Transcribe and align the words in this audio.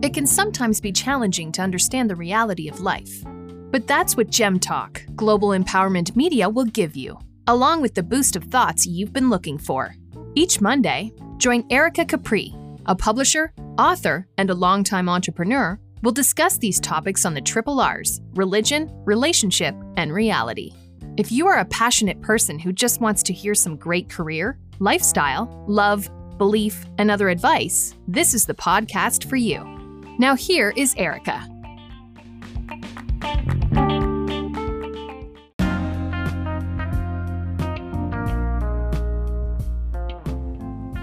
It 0.00 0.14
can 0.14 0.26
sometimes 0.26 0.80
be 0.80 0.92
challenging 0.92 1.50
to 1.52 1.62
understand 1.62 2.08
the 2.08 2.14
reality 2.14 2.68
of 2.68 2.80
life. 2.80 3.24
But 3.70 3.88
that's 3.88 4.16
what 4.16 4.30
Gem 4.30 4.60
Talk, 4.60 5.02
Global 5.16 5.48
Empowerment 5.48 6.14
Media, 6.14 6.48
will 6.48 6.66
give 6.66 6.96
you, 6.96 7.18
along 7.48 7.82
with 7.82 7.94
the 7.94 8.02
boost 8.04 8.36
of 8.36 8.44
thoughts 8.44 8.86
you've 8.86 9.12
been 9.12 9.28
looking 9.28 9.58
for. 9.58 9.96
Each 10.36 10.60
Monday, 10.60 11.12
join 11.38 11.66
Erica 11.68 12.04
Capri, 12.04 12.54
a 12.86 12.94
publisher, 12.94 13.52
author, 13.76 14.28
and 14.38 14.50
a 14.50 14.54
longtime 14.54 15.08
entrepreneur, 15.08 15.80
will 16.02 16.12
discuss 16.12 16.58
these 16.58 16.78
topics 16.78 17.24
on 17.24 17.34
the 17.34 17.40
triple 17.40 17.80
R's 17.80 18.20
religion, 18.34 18.88
relationship, 19.04 19.74
and 19.96 20.12
reality. 20.12 20.72
If 21.16 21.32
you 21.32 21.48
are 21.48 21.58
a 21.58 21.64
passionate 21.64 22.22
person 22.22 22.60
who 22.60 22.72
just 22.72 23.00
wants 23.00 23.24
to 23.24 23.32
hear 23.32 23.54
some 23.54 23.76
great 23.76 24.08
career, 24.08 24.60
lifestyle, 24.78 25.64
love, 25.66 26.08
belief, 26.38 26.86
and 26.98 27.10
other 27.10 27.28
advice, 27.28 27.96
this 28.06 28.32
is 28.32 28.46
the 28.46 28.54
podcast 28.54 29.28
for 29.28 29.34
you. 29.34 29.77
Now, 30.20 30.34
here 30.34 30.72
is 30.74 30.96
Erica. 30.96 31.46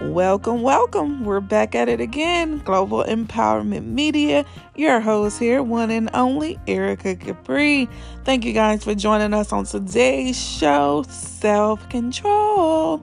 Welcome, 0.02 0.64
welcome. 0.64 1.24
We're 1.24 1.40
back 1.40 1.76
at 1.76 1.88
it 1.88 2.02
again. 2.02 2.60
Global 2.60 3.06
Empowerment 3.06 3.86
Media. 3.86 4.46
Your 4.76 5.00
host 5.00 5.40
here, 5.40 5.64
one 5.64 5.92
and 5.92 6.10
only 6.14 6.60
Erica 6.68 7.16
Capri. 7.16 7.88
Thank 8.26 8.44
you 8.44 8.52
guys 8.52 8.84
for 8.84 8.96
joining 8.96 9.34
us 9.34 9.54
on 9.54 9.64
today's 9.64 10.38
show, 10.38 11.06
Self 11.08 11.88
Control. 11.88 13.02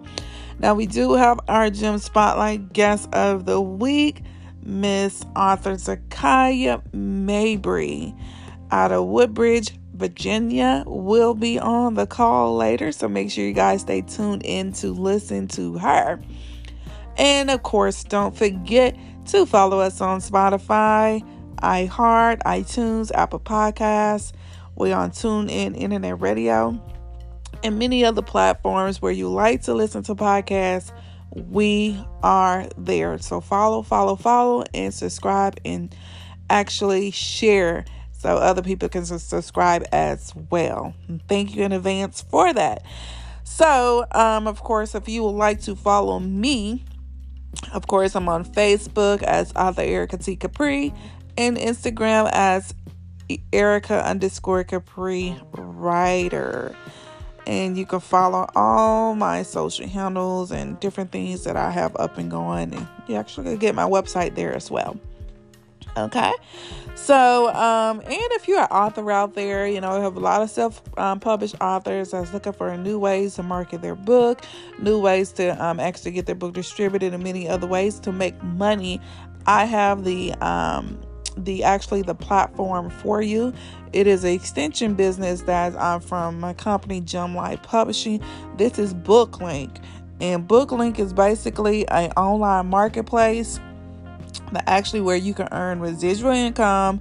Now, 0.59 0.75
we 0.75 0.85
do 0.85 1.15
have 1.15 1.41
our 1.49 1.71
Gem 1.71 1.99
Spotlight 1.99 2.75
guest 2.75 3.09
of 3.15 3.47
the 3.47 3.63
week, 3.63 4.23
Miss 4.63 5.25
Author 5.37 5.75
Zakia 5.75 6.83
Mabry 6.95 8.15
out 8.71 8.93
of 8.93 9.07
Woodbridge, 9.07 9.79
Virginia 9.95 10.83
will 10.87 11.35
be 11.35 11.59
on 11.59 11.95
the 11.95 12.07
call 12.07 12.57
later. 12.57 12.91
So 12.93 13.09
make 13.09 13.31
sure 13.31 13.45
you 13.45 13.53
guys 13.53 13.83
stay 13.83 14.01
tuned 14.01 14.43
in 14.45 14.73
to 14.75 14.93
listen 14.93 15.49
to 15.49 15.79
her. 15.79 16.21
And 17.17 17.51
of 17.51 17.63
course, 17.63 18.03
don't 18.05 18.37
forget 18.37 18.97
to 19.27 19.47
follow 19.47 19.81
us 19.81 20.01
on 20.01 20.21
Spotify, 20.21 21.23
iHeart, 21.57 22.43
iTunes, 22.43 23.13
Apple 23.15 23.41
Podcasts. 23.41 24.33
We're 24.75 24.97
on 24.97 25.11
TuneIn 25.11 25.77
Internet 25.77 26.21
Radio 26.21 26.83
and 27.63 27.79
many 27.79 28.05
other 28.05 28.23
platforms 28.23 29.03
where 29.03 29.13
you 29.13 29.29
like 29.29 29.63
to 29.63 29.75
listen 29.75 30.03
to 30.05 30.15
podcasts. 30.15 30.93
We 31.35 32.03
are 32.23 32.69
there. 32.77 33.19
So 33.19 33.41
follow, 33.41 33.83
follow, 33.83 34.17
follow, 34.17 34.65
and 34.75 34.93
subscribe 34.93 35.59
and 35.65 35.95
actually 36.51 37.11
share 37.11 37.85
so 38.13 38.37
other 38.37 38.63
people 38.63 38.89
can 38.89 39.05
subscribe 39.05 39.85
as 39.91 40.33
well. 40.51 40.95
Thank 41.29 41.57
you 41.57 41.65
in 41.65 41.73
advance 41.73 42.23
for 42.23 42.53
that. 42.53 42.85
So, 43.43 44.07
um, 44.13 44.47
of 44.47 44.63
course, 44.63 44.95
if 44.95 45.09
you 45.09 45.25
would 45.25 45.31
like 45.31 45.61
to 45.63 45.75
follow 45.75 46.21
me, 46.21 46.85
of 47.73 47.87
course, 47.87 48.15
I'm 48.15 48.29
on 48.29 48.45
Facebook 48.45 49.23
as 49.23 49.53
author 49.57 49.83
Erica 49.83 50.19
T. 50.19 50.37
Capri 50.37 50.95
and 51.37 51.57
Instagram 51.57 52.31
as 52.33 52.75
Erica 53.53 54.07
underscore 54.07 54.65
Capri 54.65 55.37
writer. 55.53 56.77
And 57.47 57.77
you 57.77 57.87
can 57.87 58.01
follow 58.01 58.49
all 58.55 59.15
my 59.15 59.43
social 59.43 59.89
handles 59.89 60.53
and 60.53 60.79
different 60.79 61.11
things 61.11 61.45
that 61.45 61.57
I 61.57 61.71
have 61.71 61.97
up 61.97 62.19
and 62.19 62.31
going. 62.31 62.75
And 62.75 62.87
you 63.09 63.17
actually 63.17 63.45
can 63.45 63.57
get 63.57 63.75
my 63.75 63.85
website 63.85 64.35
there 64.35 64.55
as 64.55 64.71
well. 64.71 64.99
Okay. 65.97 66.33
So, 66.95 67.49
um, 67.55 68.01
and 68.01 68.11
if 68.11 68.47
you're 68.49 68.61
an 68.61 68.67
author 68.67 69.11
out 69.11 69.35
there, 69.35 69.67
you 69.67 69.81
know, 69.81 69.91
I 69.91 70.01
have 70.01 70.17
a 70.17 70.21
lot 70.21 70.43
of 70.43 70.51
self 70.51 70.83
um, 70.99 71.21
published 71.21 71.57
authors 71.61 72.11
that's 72.11 72.33
looking 72.33 72.53
for 72.53 72.77
new 72.77 72.99
ways 72.99 73.35
to 73.37 73.43
market 73.43 73.83
their 73.83 73.95
book, 73.95 74.43
new 74.79 75.01
ways 75.01 75.33
to 75.33 75.51
um, 75.63 75.81
actually 75.81 76.13
get 76.13 76.27
their 76.27 76.35
book 76.35 76.55
distributed, 76.55 77.15
and 77.15 77.23
many 77.23 77.49
other 77.49 77.67
ways 77.67 77.99
to 78.01 78.13
make 78.13 78.41
money. 78.43 79.01
I 79.47 79.65
have 79.65 80.05
the, 80.05 80.33
um, 80.35 81.01
the 81.37 81.65
actually 81.65 82.03
the 82.03 82.15
platform 82.15 82.91
for 82.91 83.23
you. 83.23 83.53
It 83.93 84.07
is 84.07 84.25
an 84.25 84.31
extension 84.31 84.95
business 84.95 85.43
that's 85.43 85.77
um, 85.77 86.01
from 86.01 86.41
my 86.41 86.55
company, 86.55 87.01
Gemlight 87.01 87.63
Publishing. 87.63 88.23
This 88.57 88.79
is 88.79 88.95
BookLink, 88.95 89.83
and 90.21 90.47
BookLink 90.49 90.99
is 90.99 91.13
basically 91.13 91.87
an 91.89 92.13
online 92.13 92.69
marketplace 92.69 93.61
that 94.53 94.65
actually 94.67 95.01
where 95.01 95.17
you 95.17 95.35
can 95.35 95.49
earn 95.53 95.81
residual 95.81 96.33
income 96.33 97.01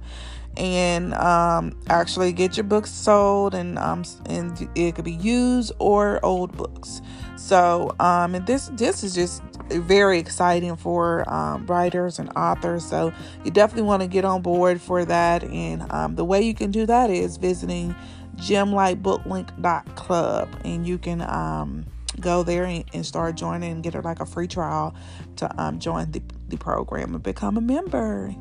and 0.56 1.14
um, 1.14 1.78
actually 1.88 2.32
get 2.32 2.56
your 2.56 2.64
books 2.64 2.90
sold 2.90 3.54
and 3.54 3.78
um, 3.78 4.04
and 4.26 4.68
it 4.74 4.94
could 4.94 5.04
be 5.04 5.12
used 5.12 5.72
or 5.78 6.24
old 6.24 6.56
books. 6.56 7.00
So 7.36 7.94
um, 8.00 8.34
and 8.34 8.46
this 8.46 8.70
this 8.74 9.02
is 9.02 9.14
just 9.14 9.42
very 9.70 10.18
exciting 10.18 10.76
for 10.76 11.26
um, 11.32 11.64
writers 11.66 12.18
and 12.18 12.30
authors. 12.36 12.84
So 12.84 13.12
you 13.44 13.50
definitely 13.50 13.84
want 13.84 14.02
to 14.02 14.08
get 14.08 14.24
on 14.24 14.42
board 14.42 14.80
for 14.80 15.04
that. 15.04 15.44
And 15.44 15.90
um, 15.92 16.16
the 16.16 16.24
way 16.24 16.42
you 16.42 16.54
can 16.54 16.70
do 16.70 16.86
that 16.86 17.10
is 17.10 17.36
visiting 17.36 17.94
gemlightbooklink.club 18.36 20.48
and 20.64 20.86
you 20.86 20.96
can 20.98 21.20
um, 21.22 21.84
go 22.20 22.42
there 22.42 22.64
and, 22.64 22.84
and, 22.92 23.06
start 23.06 23.36
joining 23.36 23.72
and 23.72 23.82
get 23.82 23.94
like 24.04 24.20
a 24.20 24.26
free 24.26 24.48
trial 24.48 24.94
to 25.36 25.62
um, 25.62 25.78
join 25.78 26.10
the, 26.10 26.22
the 26.48 26.56
program 26.56 27.14
and 27.14 27.22
become 27.22 27.58
a 27.58 27.60
member. 27.60 28.34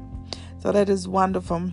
So 0.59 0.71
that 0.71 0.89
is 0.89 1.07
wonderful. 1.07 1.71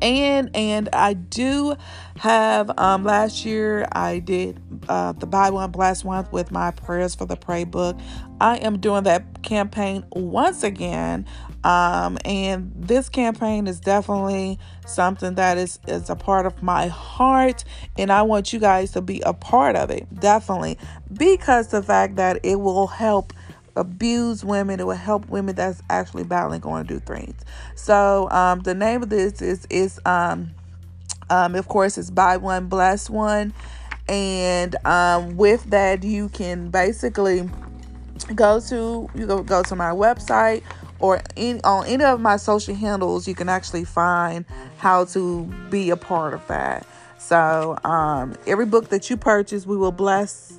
And 0.00 0.50
and 0.54 0.88
I 0.92 1.14
do 1.14 1.76
have 2.18 2.70
um 2.78 3.04
last 3.04 3.44
year 3.44 3.86
I 3.92 4.18
did 4.18 4.60
uh 4.88 5.12
the 5.12 5.26
buy 5.26 5.50
one 5.50 5.70
blast 5.70 6.04
one 6.04 6.26
with 6.30 6.50
my 6.50 6.70
prayers 6.70 7.14
for 7.14 7.26
the 7.26 7.36
pray 7.36 7.64
book. 7.64 7.96
I 8.40 8.56
am 8.58 8.78
doing 8.78 9.04
that 9.04 9.42
campaign 9.42 10.04
once 10.12 10.62
again. 10.62 11.26
Um 11.64 12.18
and 12.24 12.72
this 12.76 13.08
campaign 13.08 13.66
is 13.66 13.80
definitely 13.80 14.58
something 14.86 15.34
that 15.34 15.58
is 15.58 15.80
is 15.86 16.10
a 16.10 16.16
part 16.16 16.46
of 16.46 16.62
my 16.62 16.88
heart 16.88 17.64
and 17.96 18.12
I 18.12 18.22
want 18.22 18.52
you 18.52 18.60
guys 18.60 18.92
to 18.92 19.00
be 19.00 19.20
a 19.22 19.32
part 19.34 19.76
of 19.76 19.90
it. 19.90 20.06
Definitely 20.20 20.78
because 21.12 21.68
the 21.68 21.82
fact 21.82 22.16
that 22.16 22.40
it 22.44 22.60
will 22.60 22.86
help 22.86 23.32
abuse 23.78 24.44
women. 24.44 24.80
It 24.80 24.86
will 24.86 24.94
help 24.94 25.28
women 25.28 25.54
that's 25.54 25.82
actually 25.88 26.24
battling 26.24 26.60
going 26.60 26.86
through 26.86 27.00
things. 27.00 27.40
So 27.74 28.28
um, 28.30 28.60
the 28.60 28.74
name 28.74 29.02
of 29.02 29.08
this 29.08 29.40
is 29.40 29.66
is 29.70 30.00
um, 30.04 30.50
um, 31.30 31.54
of 31.54 31.68
course 31.68 31.96
it's 31.96 32.10
buy 32.10 32.36
one 32.36 32.66
bless 32.66 33.08
one, 33.08 33.52
and 34.08 34.74
um, 34.84 35.36
with 35.36 35.64
that 35.70 36.04
you 36.04 36.28
can 36.28 36.70
basically 36.70 37.48
go 38.34 38.60
to 38.60 39.08
you 39.14 39.26
go 39.26 39.42
go 39.42 39.62
to 39.62 39.76
my 39.76 39.90
website 39.90 40.62
or 40.98 41.22
in, 41.36 41.60
on 41.62 41.86
any 41.86 42.04
of 42.04 42.20
my 42.20 42.36
social 42.36 42.74
handles 42.74 43.28
you 43.28 43.34
can 43.34 43.48
actually 43.48 43.84
find 43.84 44.44
how 44.78 45.04
to 45.04 45.44
be 45.70 45.90
a 45.90 45.96
part 45.96 46.34
of 46.34 46.46
that. 46.48 46.84
So 47.18 47.78
um, 47.84 48.36
every 48.46 48.66
book 48.66 48.88
that 48.88 49.10
you 49.10 49.16
purchase, 49.16 49.66
we 49.66 49.76
will 49.76 49.92
bless 49.92 50.57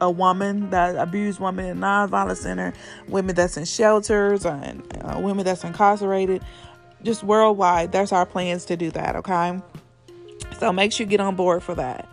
a 0.00 0.10
woman 0.10 0.70
that 0.70 0.96
abused 0.96 1.40
women 1.40 1.66
in 1.66 1.80
non-violent 1.80 2.38
center, 2.38 2.72
women 3.08 3.34
that's 3.34 3.56
in 3.56 3.64
shelters, 3.64 4.44
and 4.46 4.82
uh, 5.02 5.20
women 5.20 5.44
that's 5.44 5.64
incarcerated, 5.64 6.42
just 7.02 7.22
worldwide. 7.22 7.92
That's 7.92 8.12
our 8.12 8.26
plans 8.26 8.64
to 8.66 8.76
do 8.76 8.90
that. 8.92 9.16
Okay, 9.16 9.60
so 10.58 10.72
make 10.72 10.92
sure 10.92 11.04
you 11.04 11.10
get 11.10 11.20
on 11.20 11.36
board 11.36 11.62
for 11.62 11.74
that. 11.74 12.08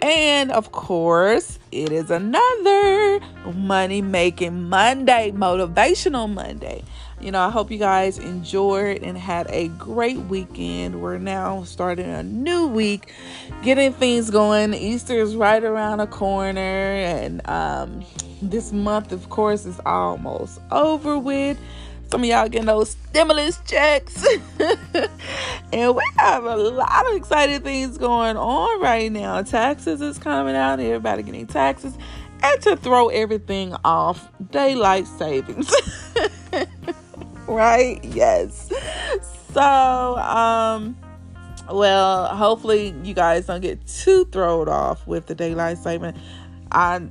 And 0.00 0.52
of 0.52 0.70
course, 0.70 1.58
it 1.72 1.90
is 1.90 2.10
another 2.10 3.20
money 3.52 4.00
making 4.00 4.68
Monday, 4.68 5.32
motivational 5.32 6.32
Monday. 6.32 6.84
You 7.20 7.32
know, 7.32 7.40
I 7.40 7.50
hope 7.50 7.72
you 7.72 7.78
guys 7.78 8.18
enjoyed 8.18 9.02
and 9.02 9.18
had 9.18 9.48
a 9.50 9.68
great 9.68 10.18
weekend. 10.18 11.02
We're 11.02 11.18
now 11.18 11.64
starting 11.64 12.08
a 12.08 12.22
new 12.22 12.68
week, 12.68 13.12
getting 13.62 13.92
things 13.92 14.30
going. 14.30 14.72
Easter 14.72 15.14
is 15.14 15.34
right 15.34 15.62
around 15.62 15.98
the 15.98 16.06
corner, 16.06 16.60
and 16.60 17.46
um, 17.48 18.04
this 18.40 18.72
month, 18.72 19.10
of 19.10 19.30
course, 19.30 19.66
is 19.66 19.80
almost 19.84 20.60
over 20.70 21.18
with. 21.18 21.58
Some 22.10 22.22
of 22.22 22.28
y'all 22.28 22.48
getting 22.48 22.66
those 22.66 22.90
stimulus 22.90 23.60
checks. 23.66 24.24
and 25.72 25.94
we 25.94 26.02
have 26.16 26.44
a 26.44 26.56
lot 26.56 27.06
of 27.10 27.16
exciting 27.16 27.60
things 27.60 27.98
going 27.98 28.36
on 28.36 28.80
right 28.80 29.10
now. 29.10 29.42
Taxes 29.42 30.00
is 30.00 30.18
coming 30.18 30.54
out, 30.54 30.78
everybody 30.78 31.24
getting 31.24 31.48
taxes. 31.48 31.98
And 32.42 32.62
to 32.62 32.76
throw 32.76 33.08
everything 33.08 33.74
off, 33.84 34.30
daylight 34.50 35.08
savings. 35.08 35.70
right? 37.54 38.02
Yes. 38.04 38.70
So, 39.52 39.62
um, 39.62 40.96
well, 41.70 42.34
hopefully 42.34 42.94
you 43.02 43.14
guys 43.14 43.46
don't 43.46 43.60
get 43.60 43.86
too 43.86 44.26
thrown 44.26 44.68
off 44.68 45.06
with 45.06 45.26
the 45.26 45.34
daylight 45.34 45.78
saving. 45.78 46.14
I, 46.70 47.02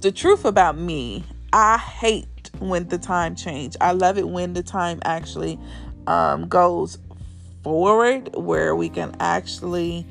the 0.00 0.12
truth 0.12 0.44
about 0.44 0.76
me, 0.76 1.24
I 1.52 1.78
hate 1.78 2.50
when 2.58 2.88
the 2.88 2.98
time 2.98 3.36
change. 3.36 3.76
I 3.80 3.92
love 3.92 4.18
it 4.18 4.28
when 4.28 4.52
the 4.52 4.62
time 4.62 5.00
actually 5.04 5.58
um, 6.06 6.48
goes 6.48 6.98
forward 7.62 8.30
where 8.36 8.76
we 8.76 8.88
can 8.88 9.12
actually 9.18 10.06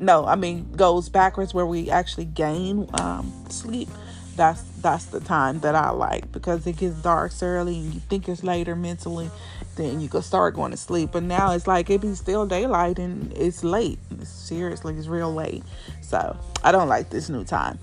no 0.00 0.26
i 0.26 0.34
mean 0.34 0.70
goes 0.72 1.08
backwards 1.08 1.54
where 1.54 1.64
we 1.64 1.88
actually 1.88 2.26
gain 2.26 2.86
um, 3.00 3.32
sleep 3.48 3.88
that's 4.36 4.62
that's 4.80 5.06
the 5.06 5.20
time 5.20 5.60
that 5.60 5.74
i 5.74 5.90
like 5.90 6.30
because 6.32 6.66
it 6.66 6.76
gets 6.76 6.96
dark 7.02 7.32
early 7.42 7.76
and 7.76 7.94
you 7.94 8.00
think 8.00 8.28
it's 8.28 8.42
later 8.42 8.74
mentally 8.74 9.30
then 9.76 10.00
you 10.00 10.08
can 10.08 10.22
start 10.22 10.54
going 10.54 10.70
to 10.70 10.76
sleep 10.76 11.10
but 11.12 11.22
now 11.22 11.52
it's 11.52 11.66
like 11.66 11.90
it 11.90 12.00
be 12.00 12.14
still 12.14 12.46
daylight 12.46 12.98
and 12.98 13.32
it's 13.36 13.62
late 13.62 13.98
seriously 14.22 14.94
it's 14.94 15.06
real 15.06 15.32
late 15.32 15.62
so 16.00 16.36
i 16.64 16.72
don't 16.72 16.88
like 16.88 17.10
this 17.10 17.28
new 17.28 17.44
time 17.44 17.78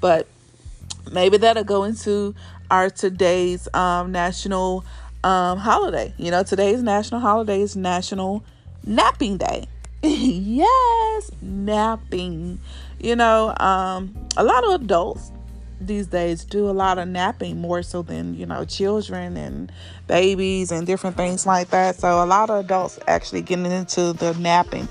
but 0.00 0.26
maybe 1.12 1.36
that'll 1.36 1.64
go 1.64 1.84
into 1.84 2.34
our 2.70 2.88
today's 2.88 3.68
um, 3.74 4.12
national 4.12 4.84
um, 5.24 5.58
holiday. 5.58 6.14
You 6.16 6.30
know, 6.30 6.42
today's 6.42 6.82
national 6.82 7.20
holiday 7.20 7.60
is 7.60 7.76
National 7.76 8.44
Napping 8.84 9.36
Day. 9.36 9.66
yes, 10.02 11.30
napping. 11.42 12.58
You 12.98 13.16
know, 13.16 13.54
um, 13.58 14.14
a 14.36 14.44
lot 14.44 14.64
of 14.64 14.80
adults 14.80 15.32
these 15.80 16.06
days 16.06 16.44
do 16.44 16.68
a 16.68 16.72
lot 16.72 16.98
of 16.98 17.08
napping 17.08 17.58
more 17.58 17.82
so 17.82 18.02
than 18.02 18.34
you 18.34 18.46
know 18.46 18.64
children 18.64 19.36
and 19.36 19.72
babies 20.06 20.70
and 20.70 20.86
different 20.86 21.16
things 21.16 21.46
like 21.46 21.70
that 21.70 21.96
so 21.96 22.22
a 22.22 22.26
lot 22.26 22.50
of 22.50 22.64
adults 22.64 22.98
actually 23.06 23.40
getting 23.40 23.66
into 23.66 24.12
the 24.12 24.34
napping 24.34 24.88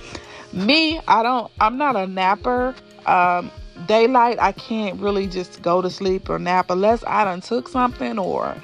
me 0.51 0.99
i 1.07 1.21
don't 1.21 1.51
i'm 1.61 1.77
not 1.77 1.95
a 1.95 2.07
napper 2.07 2.73
um 3.05 3.51
daylight 3.87 4.37
i 4.39 4.51
can't 4.51 4.99
really 4.99 5.27
just 5.27 5.61
go 5.61 5.81
to 5.81 5.89
sleep 5.89 6.29
or 6.29 6.39
nap 6.39 6.69
unless 6.69 7.03
i 7.05 7.23
done 7.23 7.39
took 7.39 7.67
something 7.67 8.17
or 8.17 8.55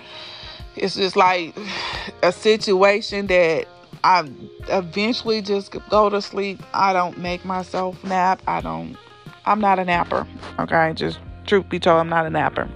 it's 0.75 0.95
just 0.95 1.15
like 1.15 1.55
a 2.23 2.31
situation 2.31 3.27
that 3.27 3.67
I 4.03 4.29
eventually 4.69 5.41
just 5.41 5.75
go 5.89 6.11
to 6.11 6.21
sleep. 6.21 6.61
I 6.75 6.93
don't 6.93 7.17
make 7.17 7.43
myself 7.43 8.03
nap. 8.03 8.39
I 8.47 8.61
don't, 8.61 8.95
I'm 9.47 9.59
not 9.59 9.79
a 9.79 9.85
napper. 9.85 10.27
Okay. 10.59 10.93
Just 10.93 11.17
truth 11.45 11.69
be 11.69 11.79
told, 11.79 11.99
I'm 11.99 12.09
not 12.09 12.25
a 12.25 12.29
napper. 12.29 12.67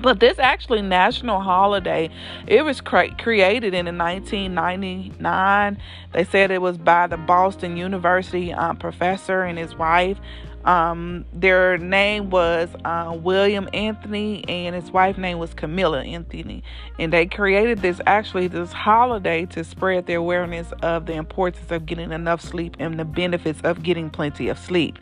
But 0.00 0.20
this 0.20 0.38
actually 0.38 0.82
national 0.82 1.40
holiday, 1.40 2.10
it 2.46 2.62
was 2.62 2.80
cre- 2.80 3.14
created 3.18 3.74
in 3.74 3.86
1999. 3.98 5.78
They 6.12 6.24
said 6.24 6.50
it 6.50 6.62
was 6.62 6.78
by 6.78 7.06
the 7.06 7.16
Boston 7.16 7.76
University 7.76 8.52
um, 8.52 8.76
professor 8.76 9.42
and 9.42 9.58
his 9.58 9.74
wife. 9.74 10.18
Um, 10.66 11.24
their 11.32 11.78
name 11.78 12.30
was 12.30 12.68
uh, 12.84 13.16
William 13.16 13.68
Anthony, 13.72 14.44
and 14.48 14.74
his 14.74 14.90
wife 14.90 15.16
name 15.16 15.38
was 15.38 15.54
Camilla 15.54 16.02
Anthony, 16.02 16.64
and 16.98 17.12
they 17.12 17.26
created 17.26 17.82
this 17.82 18.00
actually 18.06 18.48
this 18.48 18.72
holiday 18.72 19.46
to 19.46 19.62
spread 19.62 20.06
the 20.06 20.14
awareness 20.14 20.72
of 20.82 21.06
the 21.06 21.12
importance 21.12 21.70
of 21.70 21.86
getting 21.86 22.10
enough 22.10 22.40
sleep 22.40 22.76
and 22.80 22.98
the 22.98 23.04
benefits 23.04 23.60
of 23.62 23.84
getting 23.84 24.10
plenty 24.10 24.48
of 24.48 24.58
sleep. 24.58 24.98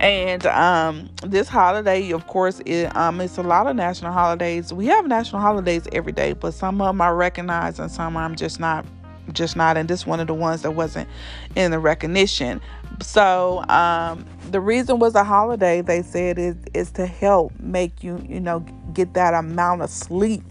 And 0.00 0.44
um, 0.46 1.08
this 1.22 1.48
holiday, 1.48 2.10
of 2.10 2.26
course, 2.26 2.60
it, 2.66 2.94
um, 2.96 3.20
it's 3.20 3.38
a 3.38 3.42
lot 3.42 3.68
of 3.68 3.76
national 3.76 4.12
holidays. 4.12 4.72
We 4.72 4.86
have 4.86 5.06
national 5.06 5.40
holidays 5.40 5.86
every 5.92 6.12
day, 6.12 6.32
but 6.32 6.52
some 6.52 6.80
of 6.80 6.88
them 6.88 7.00
are 7.00 7.14
recognized 7.14 7.78
and 7.78 7.90
some 7.90 8.16
I'm 8.16 8.34
just 8.34 8.58
not 8.58 8.84
just 9.32 9.56
not 9.56 9.76
and 9.76 9.88
this 9.88 10.06
one 10.06 10.20
of 10.20 10.26
the 10.26 10.34
ones 10.34 10.62
that 10.62 10.70
wasn't 10.72 11.08
in 11.56 11.70
the 11.70 11.78
recognition 11.78 12.60
so 13.00 13.64
um, 13.68 14.24
the 14.50 14.60
reason 14.60 14.98
was 14.98 15.14
a 15.14 15.24
holiday 15.24 15.80
they 15.80 16.02
said 16.02 16.38
is 16.38 16.56
is 16.74 16.90
to 16.92 17.06
help 17.06 17.52
make 17.60 18.02
you 18.02 18.24
you 18.28 18.40
know 18.40 18.60
get 18.92 19.14
that 19.14 19.34
amount 19.34 19.82
of 19.82 19.90
sleep 19.90 20.42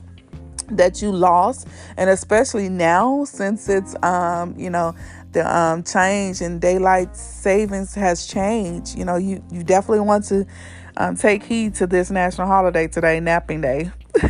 that 0.70 1.02
you 1.02 1.12
lost. 1.12 1.68
And 1.98 2.10
especially 2.10 2.70
now 2.70 3.24
since 3.26 3.70
it's 3.70 3.96
um 4.04 4.56
you 4.58 4.70
know 4.70 4.96
the 5.32 5.56
um 5.56 5.84
change 5.84 6.42
in 6.42 6.60
daylight 6.60 7.16
savings 7.16 7.94
has 7.94 8.26
changed 8.26 8.98
you 8.98 9.04
know 9.04 9.18
you 9.18 9.44
you 9.52 9.64
definitely 9.64 10.00
want 10.00 10.24
to 10.26 10.46
um, 10.98 11.18
take 11.18 11.44
heed 11.44 11.76
to 11.76 11.86
this 11.86 12.10
national 12.10 12.48
holiday 12.48 12.88
today 12.88 13.20
napping 13.20 13.60
day 13.60 13.92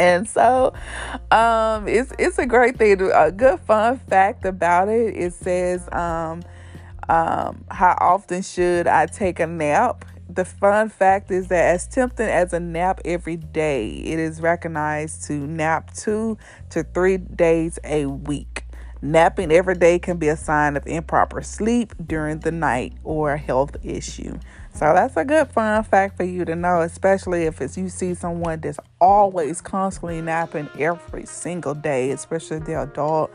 and 0.00 0.26
so 0.26 0.72
um, 1.30 1.86
it's 1.86 2.12
it's 2.18 2.38
a 2.38 2.46
great 2.46 2.78
thing. 2.78 3.00
A 3.14 3.30
good 3.30 3.60
fun 3.60 3.98
fact 3.98 4.46
about 4.46 4.88
it: 4.88 5.14
it 5.14 5.34
says, 5.34 5.86
um, 5.92 6.42
um, 7.08 7.64
"How 7.70 7.96
often 8.00 8.40
should 8.42 8.86
I 8.86 9.06
take 9.06 9.40
a 9.40 9.46
nap?" 9.46 10.06
The 10.28 10.44
fun 10.44 10.88
fact 10.88 11.30
is 11.30 11.48
that 11.48 11.74
as 11.74 11.86
tempting 11.86 12.28
as 12.28 12.52
a 12.52 12.60
nap 12.60 13.00
every 13.04 13.36
day, 13.36 13.88
it 13.88 14.18
is 14.18 14.40
recognized 14.40 15.24
to 15.24 15.34
nap 15.34 15.92
two 15.92 16.38
to 16.70 16.82
three 16.82 17.18
days 17.18 17.78
a 17.84 18.06
week. 18.06 18.64
Napping 19.02 19.50
every 19.50 19.74
day 19.74 19.98
can 19.98 20.18
be 20.18 20.28
a 20.28 20.36
sign 20.36 20.76
of 20.76 20.86
improper 20.86 21.42
sleep 21.42 21.94
during 22.06 22.38
the 22.40 22.52
night 22.52 22.94
or 23.02 23.32
a 23.32 23.38
health 23.38 23.76
issue. 23.82 24.38
So 24.72 24.94
that's 24.94 25.16
a 25.16 25.24
good 25.24 25.48
fun 25.48 25.84
fact 25.84 26.16
for 26.16 26.24
you 26.24 26.44
to 26.44 26.56
know, 26.56 26.80
especially 26.80 27.42
if 27.44 27.60
it's 27.60 27.76
you 27.76 27.88
see 27.88 28.14
someone 28.14 28.60
that's 28.60 28.78
always 29.00 29.60
constantly 29.60 30.22
napping 30.22 30.68
every 30.78 31.26
single 31.26 31.74
day, 31.74 32.10
especially 32.12 32.60
the 32.60 32.82
adult. 32.82 33.30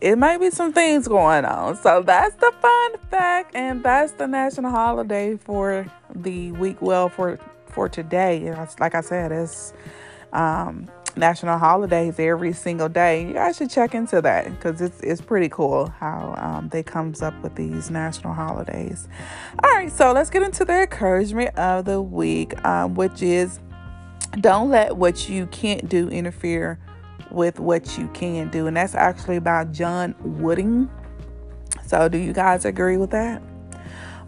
It 0.00 0.16
might 0.16 0.38
be 0.38 0.50
some 0.50 0.72
things 0.72 1.06
going 1.06 1.44
on. 1.44 1.76
So 1.76 2.02
that's 2.02 2.34
the 2.36 2.52
fun 2.60 2.92
fact, 3.10 3.54
and 3.54 3.82
that's 3.82 4.12
the 4.12 4.26
national 4.26 4.70
holiday 4.70 5.36
for 5.36 5.86
the 6.14 6.52
week. 6.52 6.80
Well, 6.80 7.08
for 7.08 7.38
for 7.66 7.88
today, 7.88 8.46
and 8.46 8.58
like 8.80 8.94
I 8.94 9.00
said, 9.00 9.30
it's 9.30 9.72
um, 10.32 10.88
national 11.18 11.58
holidays 11.58 12.18
every 12.18 12.52
single 12.52 12.88
day. 12.88 13.26
You 13.26 13.34
guys 13.34 13.56
should 13.56 13.70
check 13.70 13.94
into 13.94 14.20
that 14.22 14.50
because 14.50 14.80
it's 14.80 15.00
it's 15.00 15.20
pretty 15.20 15.48
cool 15.48 15.88
how 15.88 16.34
um, 16.38 16.68
they 16.68 16.82
comes 16.82 17.22
up 17.22 17.34
with 17.42 17.54
these 17.54 17.90
national 17.90 18.34
holidays. 18.34 19.08
All 19.62 19.70
right, 19.70 19.90
so 19.92 20.12
let's 20.12 20.30
get 20.30 20.42
into 20.42 20.64
the 20.64 20.82
encouragement 20.82 21.56
of 21.58 21.84
the 21.84 22.00
week, 22.00 22.64
um, 22.64 22.94
which 22.94 23.22
is 23.22 23.60
don't 24.40 24.70
let 24.70 24.96
what 24.96 25.28
you 25.28 25.46
can't 25.46 25.88
do 25.88 26.08
interfere 26.08 26.78
with 27.30 27.60
what 27.60 27.98
you 27.98 28.08
can 28.08 28.48
do, 28.50 28.66
and 28.66 28.76
that's 28.76 28.94
actually 28.94 29.38
by 29.38 29.64
John 29.64 30.14
Wooden. 30.20 30.90
So, 31.86 32.08
do 32.08 32.18
you 32.18 32.32
guys 32.32 32.64
agree 32.64 32.96
with 32.96 33.10
that? 33.10 33.42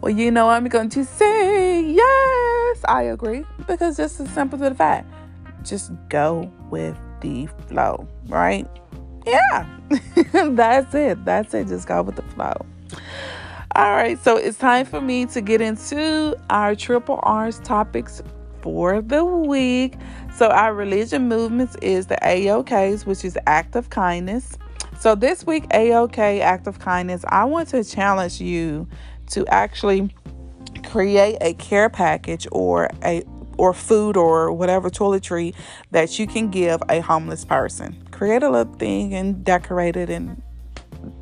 Well, 0.01 0.11
you 0.11 0.31
know, 0.31 0.49
I'm 0.49 0.67
going 0.67 0.89
to 0.89 1.05
say 1.05 1.83
yes, 1.83 2.77
I 2.87 3.03
agree 3.03 3.45
because 3.67 3.97
this 3.97 4.19
is 4.19 4.29
simple 4.31 4.57
to 4.59 4.69
the 4.69 4.75
fact 4.75 5.11
just 5.63 5.91
go 6.09 6.51
with 6.69 6.97
the 7.21 7.47
flow, 7.67 8.07
right? 8.27 8.67
Yeah, 9.25 9.67
that's 10.33 10.93
it. 10.95 11.23
That's 11.25 11.53
it. 11.53 11.67
Just 11.67 11.87
go 11.87 12.01
with 12.01 12.15
the 12.15 12.23
flow. 12.23 12.53
All 13.73 13.91
right, 13.91 14.21
so 14.21 14.35
it's 14.35 14.57
time 14.57 14.85
for 14.85 14.99
me 14.99 15.25
to 15.27 15.39
get 15.39 15.61
into 15.61 16.37
our 16.49 16.75
triple 16.75 17.19
R's 17.23 17.59
topics 17.59 18.21
for 18.61 19.01
the 19.01 19.23
week. 19.23 19.95
So, 20.35 20.47
our 20.49 20.73
religion 20.73 21.29
movements 21.29 21.77
is 21.81 22.07
the 22.07 22.17
AOKs, 22.21 23.05
which 23.05 23.23
is 23.23 23.37
act 23.47 23.75
of 23.75 23.89
kindness. 23.89 24.57
So, 24.99 25.15
this 25.15 25.45
week, 25.45 25.69
AOK, 25.69 26.41
act 26.41 26.67
of 26.67 26.79
kindness, 26.79 27.23
I 27.29 27.45
want 27.45 27.69
to 27.69 27.83
challenge 27.83 28.41
you 28.41 28.87
to 29.27 29.47
actually 29.47 30.13
create 30.83 31.37
a 31.39 31.53
care 31.53 31.89
package 31.89 32.47
or 32.51 32.89
a 33.03 33.23
or 33.61 33.73
food 33.73 34.17
or 34.17 34.51
whatever 34.51 34.89
toiletry 34.89 35.53
that 35.91 36.17
you 36.17 36.25
can 36.25 36.49
give 36.49 36.81
a 36.89 36.99
homeless 36.99 37.45
person. 37.45 37.95
Create 38.09 38.41
a 38.41 38.49
little 38.49 38.73
thing 38.73 39.13
and 39.13 39.45
decorate 39.45 39.95
it 39.95 40.09
and 40.09 40.41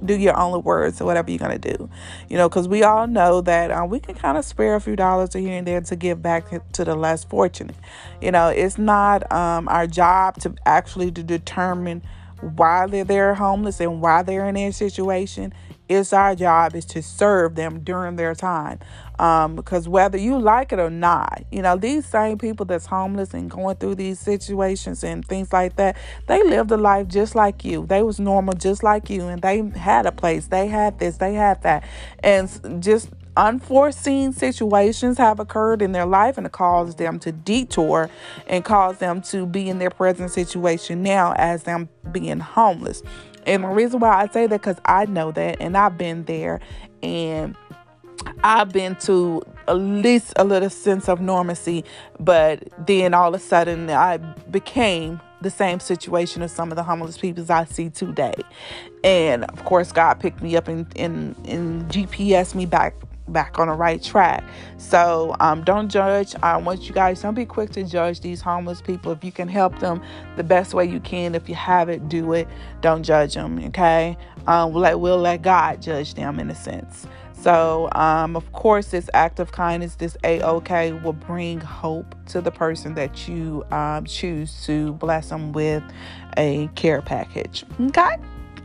do 0.05 0.15
your 0.15 0.39
own 0.39 0.63
words 0.63 1.01
or 1.01 1.05
whatever 1.05 1.29
you're 1.29 1.49
to 1.49 1.59
do. 1.59 1.89
You 2.29 2.37
know, 2.37 2.47
because 2.47 2.69
we 2.69 2.81
all 2.81 3.07
know 3.07 3.41
that 3.41 3.71
uh, 3.71 3.85
we 3.85 3.99
can 3.99 4.15
kind 4.15 4.37
of 4.37 4.45
spare 4.45 4.75
a 4.75 4.79
few 4.79 4.95
dollars 4.95 5.33
here 5.33 5.57
and 5.57 5.67
there 5.67 5.81
to 5.81 5.95
give 5.97 6.21
back 6.21 6.45
to 6.71 6.85
the 6.85 6.95
less 6.95 7.25
fortunate. 7.25 7.75
You 8.21 8.31
know, 8.31 8.47
it's 8.47 8.77
not 8.77 9.29
um, 9.33 9.67
our 9.67 9.85
job 9.85 10.37
to 10.41 10.55
actually 10.65 11.11
to 11.11 11.23
determine 11.23 12.01
why 12.39 12.87
they're 12.87 13.35
homeless 13.35 13.81
and 13.81 13.99
why 13.99 14.23
they're 14.23 14.45
in 14.45 14.55
their 14.55 14.71
situation. 14.71 15.53
It's 15.89 16.13
our 16.13 16.35
job 16.35 16.75
is 16.75 16.85
to 16.85 17.01
serve 17.01 17.55
them 17.55 17.79
during 17.79 18.15
their 18.15 18.35
time. 18.35 18.79
Um, 19.17 19.55
because 19.55 19.89
whether 19.89 20.17
you 20.17 20.39
like 20.39 20.71
it 20.71 20.79
or 20.79 20.91
not, 20.91 21.43
you 21.51 21.61
know, 21.61 21.75
these 21.75 22.05
same 22.05 22.37
people 22.37 22.65
that's 22.65 22.85
homeless 22.85 23.33
and 23.33 23.49
going 23.49 23.75
through 23.75 23.95
these 23.95 24.19
situations 24.19 25.03
and 25.03 25.27
things 25.27 25.51
like 25.51 25.75
that, 25.77 25.97
they 26.27 26.41
lived 26.43 26.71
a 26.71 26.77
life 26.77 27.07
just 27.07 27.35
like 27.35 27.65
you. 27.65 27.85
They 27.87 28.03
was 28.03 28.19
normal 28.19 28.53
just 28.53 28.83
like 28.83 29.09
you 29.09 29.27
and 29.27 29.41
they 29.41 29.67
had 29.77 30.05
a 30.05 30.11
place. 30.11 30.47
They 30.47 30.67
had 30.67 30.99
this, 30.99 31.17
they 31.17 31.33
had 31.33 31.63
that. 31.63 31.83
And 32.23 32.81
just 32.81 33.09
unforeseen 33.35 34.33
situations 34.33 35.17
have 35.17 35.39
occurred 35.39 35.81
in 35.81 35.93
their 35.93 36.05
life 36.05 36.37
and 36.37 36.45
it 36.45 36.51
caused 36.51 36.97
them 36.97 37.19
to 37.19 37.31
detour 37.31 38.09
and 38.47 38.65
caused 38.65 38.99
them 38.99 39.21
to 39.21 39.45
be 39.45 39.69
in 39.69 39.79
their 39.79 39.89
present 39.89 40.29
situation 40.29 41.01
now 41.01 41.33
as 41.37 41.63
them 41.63 41.89
being 42.11 42.39
homeless. 42.39 43.01
And 43.49 43.63
the 43.63 43.67
reason 43.69 43.99
why 43.99 44.21
I 44.21 44.27
say 44.27 44.45
that 44.45 44.61
because 44.61 44.77
I 44.85 45.05
know 45.05 45.31
that 45.31 45.57
and 45.59 45.75
I've 45.75 45.97
been 45.97 46.23
there 46.25 46.59
and 47.01 47.55
I've 48.43 48.71
been 48.71 48.95
to 48.97 49.41
at 49.67 49.73
least 49.73 50.33
a 50.35 50.43
little 50.43 50.69
sense 50.69 51.09
of 51.09 51.19
normalcy, 51.19 51.83
but 52.19 52.63
then 52.85 53.15
all 53.15 53.33
of 53.33 53.41
a 53.41 53.43
sudden 53.43 53.89
I 53.89 54.17
became 54.17 55.19
the 55.41 55.49
same 55.49 55.79
situation 55.79 56.43
as 56.43 56.51
some 56.51 56.71
of 56.71 56.75
the 56.75 56.83
homeless 56.83 57.17
people 57.17 57.43
I 57.49 57.65
see 57.65 57.89
today. 57.89 58.35
And 59.03 59.45
of 59.45 59.65
course, 59.65 59.91
God 59.91 60.19
picked 60.19 60.43
me 60.43 60.55
up 60.55 60.67
and, 60.67 60.85
and, 60.95 61.35
and 61.47 61.89
GPS 61.89 62.53
me 62.53 62.67
back 62.67 62.93
back 63.31 63.59
on 63.59 63.67
the 63.67 63.73
right 63.73 64.01
track. 64.01 64.43
So 64.77 65.35
um, 65.39 65.63
don't 65.63 65.89
judge. 65.89 66.35
I 66.41 66.57
want 66.57 66.87
you 66.87 66.93
guys 66.93 67.21
don't 67.21 67.33
be 67.33 67.45
quick 67.45 67.71
to 67.71 67.83
judge 67.83 68.21
these 68.21 68.41
homeless 68.41 68.81
people. 68.81 69.11
If 69.11 69.23
you 69.23 69.31
can 69.31 69.47
help 69.47 69.79
them 69.79 70.01
the 70.35 70.43
best 70.43 70.73
way 70.73 70.85
you 70.85 70.99
can, 70.99 71.35
if 71.35 71.47
you 71.49 71.55
have 71.55 71.89
it, 71.89 72.09
do 72.09 72.33
it. 72.33 72.47
Don't 72.81 73.03
judge 73.03 73.35
them. 73.35 73.59
Okay. 73.65 74.17
Um, 74.47 74.73
we'll 74.73 74.83
let 74.83 74.99
we'll 74.99 75.17
let 75.17 75.41
God 75.41 75.81
judge 75.81 76.13
them 76.13 76.39
in 76.39 76.49
a 76.49 76.55
sense. 76.55 77.07
So, 77.41 77.87
um, 77.93 78.35
of 78.35 78.51
course, 78.51 78.87
this 78.87 79.09
act 79.13 79.39
of 79.39 79.53
kindness, 79.53 79.95
this 79.95 80.17
AOK, 80.25 81.01
will 81.03 81.13
bring 81.13 81.61
hope 81.61 82.13
to 82.27 82.41
the 82.41 82.51
person 82.51 82.95
that 82.95 83.29
you 83.29 83.63
um, 83.71 84.03
choose 84.03 84.65
to 84.65 84.91
bless 84.93 85.29
them 85.29 85.53
with 85.53 85.83
a 86.35 86.69
care 86.75 87.01
package. 87.01 87.63
Okay? 87.79 88.17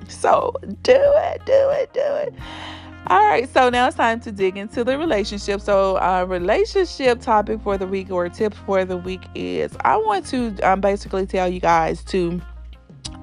So, 0.09 0.54
do 0.83 0.92
it, 0.92 1.47
do 1.47 1.52
it, 1.71 1.94
do 1.94 2.00
it. 2.00 2.35
All 3.08 3.23
right, 3.23 3.46
so 3.52 3.68
now 3.68 3.87
it's 3.87 3.96
time 3.96 4.18
to 4.20 4.32
dig 4.32 4.56
into 4.56 4.82
the 4.82 4.96
relationship. 4.96 5.61
So, 5.61 5.99
our 5.99 6.25
relationship 6.25 7.20
topic 7.20 7.61
for 7.61 7.76
the 7.76 7.87
week 7.87 8.11
or 8.11 8.30
tip 8.30 8.54
for 8.54 8.87
the 8.87 8.96
week 8.96 9.20
is 9.34 9.76
I 9.82 9.99
want 9.99 10.25
to 10.28 10.56
um, 10.61 10.80
basically 10.80 11.26
tell 11.26 11.46
you 11.46 11.61
guys 11.61 12.02
to 12.04 12.40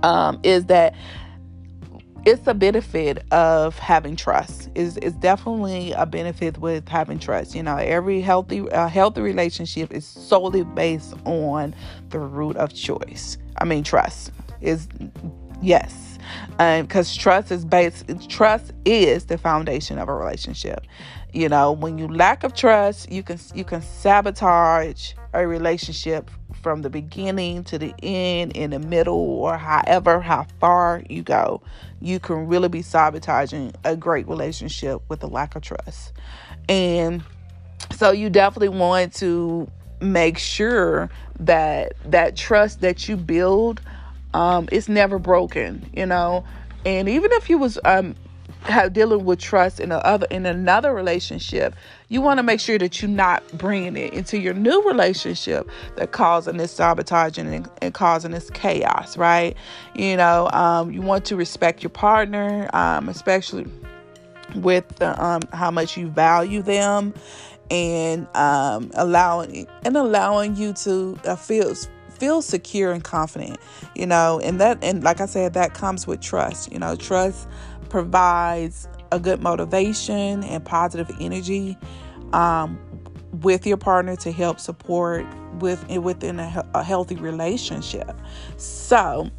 um, 0.04 0.40
is 0.44 0.66
that 0.66 0.94
it's 2.26 2.46
a 2.46 2.54
benefit 2.54 3.24
of 3.32 3.80
having 3.80 4.16
trust. 4.16 4.70
is 4.76 4.98
is 4.98 5.14
definitely 5.14 5.94
a 5.94 6.06
benefit 6.06 6.60
with 6.60 6.88
having 6.88 7.18
trust. 7.18 7.56
You 7.56 7.64
know, 7.64 7.78
every 7.78 8.22
healthy 8.22 8.70
uh, 8.70 8.88
healthy 8.88 9.22
relationship 9.22 9.92
is 9.92 10.06
solely 10.06 10.64
based 10.64 11.16
on 11.26 11.74
the 12.10 12.20
root 12.20 12.56
of 12.58 12.72
choice. 12.72 13.40
I 13.58 13.66
mean, 13.66 13.84
trust 13.84 14.32
is 14.62 14.88
yes, 15.62 16.18
because 16.58 17.18
um, 17.18 17.20
trust 17.20 17.52
is 17.52 17.66
based. 17.66 18.06
Trust 18.30 18.72
is 18.86 19.26
the 19.26 19.38
foundation 19.38 19.98
of 19.98 20.10
a 20.10 20.14
relationship. 20.14 20.86
You 21.34 21.50
know, 21.50 21.72
when 21.72 21.98
you 21.98 22.08
lack 22.08 22.44
of 22.44 22.54
trust, 22.54 23.12
you 23.12 23.24
can 23.24 23.40
you 23.54 23.64
can 23.64 23.82
sabotage 23.82 25.14
a 25.34 25.48
relationship 25.48 26.30
from 26.62 26.82
the 26.82 26.90
beginning 26.90 27.64
to 27.66 27.78
the 27.78 27.94
end, 28.04 28.52
in 28.56 28.72
the 28.72 28.80
middle, 28.80 29.16
or 29.16 29.58
however 29.58 30.22
how 30.22 30.46
far 30.60 31.02
you 31.10 31.24
go, 31.24 31.62
you 32.00 32.20
can 32.20 32.48
really 32.48 32.70
be 32.70 32.82
sabotaging 32.82 33.74
a 33.84 33.96
great 33.96 34.28
relationship 34.28 35.02
with 35.10 35.24
a 35.24 35.28
lack 35.28 35.56
of 35.56 35.62
trust. 35.62 36.14
And 36.70 37.24
so 37.96 38.12
you 38.12 38.30
definitely 38.30 38.70
want 38.70 39.14
to 39.16 39.70
make 40.00 40.38
sure 40.38 41.10
that 41.40 41.94
that 42.06 42.36
trust 42.36 42.82
that 42.82 43.08
you 43.08 43.18
build 43.18 43.82
um, 44.34 44.68
is 44.72 44.90
never 44.90 45.20
broken, 45.20 45.90
you 45.94 46.06
know. 46.06 46.44
And 46.86 47.08
even 47.08 47.32
if 47.34 47.50
you 47.50 47.58
was 47.58 47.78
um, 47.86 48.16
have 48.64 48.94
dealing 48.94 49.26
with 49.26 49.40
trust 49.40 49.80
in 49.80 49.92
a 49.92 49.98
other 49.98 50.28
in 50.30 50.46
another 50.46 50.94
relationship, 50.94 51.76
you 52.10 52.22
want 52.22 52.38
to 52.38 52.44
make 52.44 52.60
sure 52.60 52.78
that 52.78 53.02
you're 53.02 53.10
not 53.10 53.44
bringing 53.58 53.98
it 53.98 54.14
into 54.14 54.40
your 54.40 54.54
new 54.54 54.82
relationship 54.84 55.70
that 55.96 56.12
causing 56.12 56.58
this 56.58 56.72
sabotaging 56.72 57.54
and, 57.54 57.70
and 57.82 57.94
causing 57.94 58.32
this 58.32 58.50
chaos, 58.52 59.18
right? 59.18 59.56
You 59.96 60.18
know, 60.18 60.50
um, 60.52 60.92
you 60.92 61.02
want 61.02 61.26
to 61.26 61.36
respect 61.36 61.82
your 61.82 61.90
partner, 61.90 62.70
um, 62.74 63.10
especially 63.10 63.66
with 64.56 64.88
the, 64.98 65.22
um, 65.24 65.42
how 65.54 65.72
much 65.72 65.98
you 65.98 66.08
value 66.10 66.62
them, 66.62 67.14
and 67.72 68.28
um, 68.36 68.92
allowing 68.96 69.68
and 69.84 69.96
allowing 69.96 70.56
you 70.56 70.74
to 70.74 71.18
uh, 71.26 71.36
feel 71.36 71.74
feel 72.22 72.42
secure 72.42 72.92
and 72.92 73.04
confident 73.04 73.58
you 73.96 74.06
know 74.06 74.40
and 74.44 74.62
that 74.62 74.78
and 74.84 75.04
like 75.04 75.20
i 75.20 75.26
said 75.26 75.54
that 75.54 75.74
comes 75.74 76.06
with 76.06 76.22
trust 76.22 76.72
you 76.72 76.78
know 76.78 76.96
trust 76.96 77.48
provides 77.90 78.88
a 79.12 79.20
good 79.20 79.42
motivation 79.42 80.44
and 80.44 80.64
positive 80.64 81.12
energy 81.20 81.78
um, 82.34 82.80
with 83.42 83.66
your 83.66 83.78
partner 83.78 84.16
to 84.16 84.32
help 84.32 84.60
support 84.60 85.26
with 85.60 85.86
within 85.90 86.40
a, 86.40 86.66
a 86.74 86.84
healthy 86.84 87.16
relationship. 87.16 88.20
So, 88.58 89.30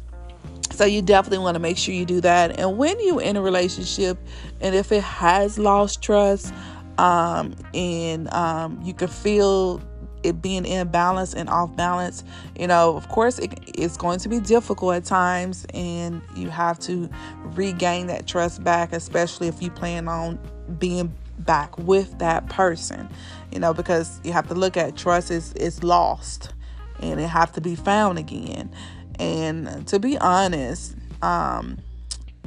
so 0.71 0.85
you 0.85 1.01
definitely 1.01 1.39
want 1.39 1.55
to 1.55 1.59
make 1.59 1.77
sure 1.77 1.93
you 1.93 2.05
do 2.05 2.21
that. 2.21 2.59
And 2.59 2.77
when 2.77 2.99
you 2.99 3.19
in 3.19 3.35
a 3.35 3.41
relationship, 3.41 4.17
and 4.61 4.75
if 4.75 4.91
it 4.91 5.03
has 5.03 5.57
lost 5.57 6.01
trust, 6.01 6.53
um, 6.97 7.55
and 7.73 8.31
um, 8.33 8.79
you 8.83 8.93
can 8.93 9.07
feel 9.07 9.81
it 10.23 10.41
being 10.41 10.65
in 10.65 10.87
balance 10.87 11.33
and 11.33 11.49
off 11.49 11.75
balance, 11.75 12.23
you 12.57 12.67
know, 12.67 12.95
of 12.95 13.07
course, 13.09 13.39
it, 13.39 13.53
it's 13.67 13.97
going 13.97 14.19
to 14.19 14.29
be 14.29 14.39
difficult 14.39 14.95
at 14.95 15.05
times, 15.05 15.65
and 15.73 16.21
you 16.35 16.49
have 16.49 16.79
to 16.79 17.09
regain 17.43 18.07
that 18.07 18.25
trust 18.25 18.63
back, 18.63 18.93
especially 18.93 19.47
if 19.47 19.61
you 19.61 19.69
plan 19.69 20.07
on 20.07 20.39
being 20.79 21.13
back 21.39 21.77
with 21.77 22.19
that 22.19 22.47
person, 22.49 23.09
you 23.51 23.59
know, 23.59 23.73
because 23.73 24.19
you 24.23 24.31
have 24.31 24.47
to 24.47 24.55
look 24.55 24.77
at 24.77 24.95
trust 24.95 25.31
is 25.31 25.53
is 25.53 25.83
lost, 25.83 26.53
and 26.99 27.19
it 27.19 27.27
have 27.27 27.51
to 27.53 27.61
be 27.61 27.75
found 27.75 28.17
again. 28.17 28.71
And 29.19 29.85
to 29.87 29.99
be 29.99 30.17
honest, 30.17 30.95
um, 31.21 31.77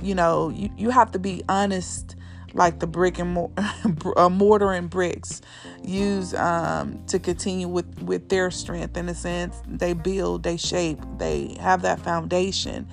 you 0.03 0.15
know, 0.15 0.49
you, 0.49 0.71
you 0.77 0.91
have 0.91 1.13
to 1.13 1.19
be 1.19 1.43
honest 1.49 2.17
like 2.57 2.79
the 2.79 2.87
brick 2.87 3.19
and 3.19 3.33
mor- 3.33 3.51
uh, 4.17 4.29
mortar 4.29 4.73
and 4.73 4.91
bricks 4.91 5.43
use 5.85 6.35
um, 6.35 7.05
to 7.07 7.19
continue 7.19 7.69
with 7.69 8.03
with 8.03 8.29
their 8.29 8.51
strength 8.51 8.97
in 8.97 9.09
a 9.09 9.15
sense. 9.15 9.61
They 9.67 9.93
build 9.93 10.43
they 10.43 10.57
shape 10.57 10.99
they 11.19 11.57
have 11.61 11.83
that 11.83 12.01
foundation 12.01 12.89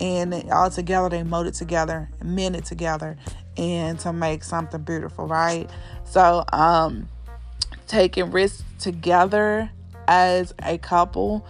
and 0.00 0.32
all 0.52 0.70
together 0.70 1.08
they 1.08 1.22
mold 1.22 1.48
it 1.48 1.54
together 1.54 2.08
mend 2.22 2.54
it 2.54 2.64
together 2.64 3.16
and 3.56 3.98
to 3.98 4.12
make 4.12 4.44
something 4.44 4.82
beautiful 4.82 5.26
right? 5.26 5.68
So 6.04 6.44
um 6.52 7.08
taking 7.86 8.30
risks 8.30 8.62
together 8.78 9.70
as 10.06 10.54
a 10.62 10.78
couple 10.78 11.44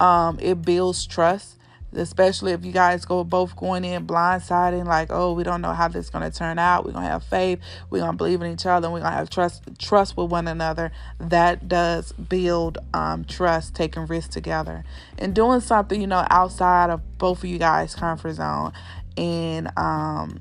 um 0.00 0.38
it 0.40 0.62
builds 0.62 1.06
trust 1.06 1.56
especially 1.94 2.52
if 2.52 2.64
you 2.64 2.72
guys 2.72 3.04
go 3.04 3.24
both 3.24 3.56
going 3.56 3.84
in 3.84 4.06
blindsiding 4.06 4.86
like 4.86 5.10
oh 5.10 5.32
we 5.32 5.42
don't 5.42 5.60
know 5.60 5.72
how 5.72 5.88
this 5.88 6.06
is 6.06 6.10
to 6.10 6.30
turn 6.30 6.58
out. 6.58 6.84
We're 6.84 6.92
to 7.04 7.10
have 7.10 7.24
faith. 7.24 7.60
We're 7.90 8.00
to 8.12 8.16
believe 8.16 8.42
in 8.42 8.52
each 8.52 8.66
other. 8.66 8.86
And 8.86 8.94
we're 8.94 9.00
to 9.12 9.18
have 9.18 9.30
trust 9.30 9.62
trust 9.78 10.16
with 10.16 10.30
one 10.30 10.48
another. 10.48 10.92
That 11.18 11.68
does 11.68 12.12
build 12.12 12.78
um, 12.94 13.24
trust 13.24 13.74
taking 13.74 14.06
risks 14.06 14.32
together 14.32 14.84
and 15.18 15.34
doing 15.34 15.60
something 15.60 16.00
you 16.00 16.06
know 16.06 16.26
outside 16.30 16.90
of 16.90 17.18
both 17.18 17.38
of 17.38 17.44
you 17.44 17.58
guys 17.58 17.94
comfort 17.94 18.34
zone. 18.34 18.72
And 19.16 19.70
um 19.76 20.40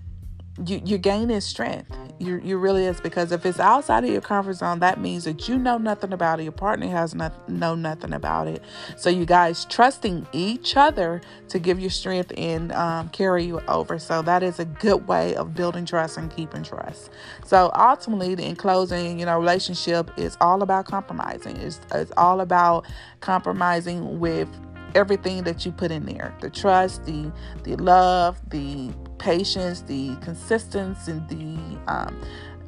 you, 0.65 0.81
you're 0.85 0.99
gaining 0.99 1.41
strength. 1.41 1.95
You, 2.19 2.39
you 2.43 2.57
really 2.57 2.85
is 2.85 3.01
because 3.01 3.31
if 3.31 3.45
it's 3.47 3.59
outside 3.59 4.03
of 4.03 4.09
your 4.11 4.21
comfort 4.21 4.53
zone, 4.53 4.79
that 4.79 4.99
means 5.01 5.23
that 5.23 5.47
you 5.49 5.57
know 5.57 5.79
nothing 5.79 6.13
about 6.13 6.39
it. 6.39 6.43
Your 6.43 6.51
partner 6.51 6.87
has 6.87 7.15
not 7.15 7.49
know 7.49 7.73
nothing 7.73 8.13
about 8.13 8.47
it. 8.47 8.63
So 8.95 9.09
you 9.09 9.25
guys 9.25 9.65
trusting 9.65 10.27
each 10.31 10.77
other 10.77 11.21
to 11.47 11.57
give 11.57 11.79
you 11.79 11.89
strength 11.89 12.31
and 12.37 12.71
um, 12.73 13.09
carry 13.09 13.45
you 13.45 13.59
over. 13.61 13.97
So 13.97 14.21
that 14.21 14.43
is 14.43 14.59
a 14.59 14.65
good 14.65 15.07
way 15.07 15.35
of 15.35 15.55
building 15.55 15.85
trust 15.85 16.17
and 16.17 16.33
keeping 16.35 16.61
trust. 16.61 17.09
So 17.43 17.71
ultimately, 17.75 18.33
in 18.45 18.55
closing, 18.55 19.19
you 19.19 19.25
know, 19.25 19.39
relationship 19.39 20.11
is 20.17 20.37
all 20.41 20.61
about 20.61 20.85
compromising. 20.85 21.57
It's, 21.57 21.79
it's 21.91 22.11
all 22.17 22.41
about 22.41 22.85
compromising 23.19 24.19
with 24.19 24.47
everything 24.95 25.43
that 25.43 25.65
you 25.65 25.71
put 25.71 25.91
in 25.91 26.05
there 26.05 26.35
the 26.41 26.49
trust 26.49 27.05
the 27.05 27.31
the 27.63 27.75
love 27.77 28.37
the 28.49 28.91
patience 29.21 29.81
the 29.81 30.15
consistency 30.17 31.11
and 31.11 31.29
the 31.29 31.91
um, 31.91 32.21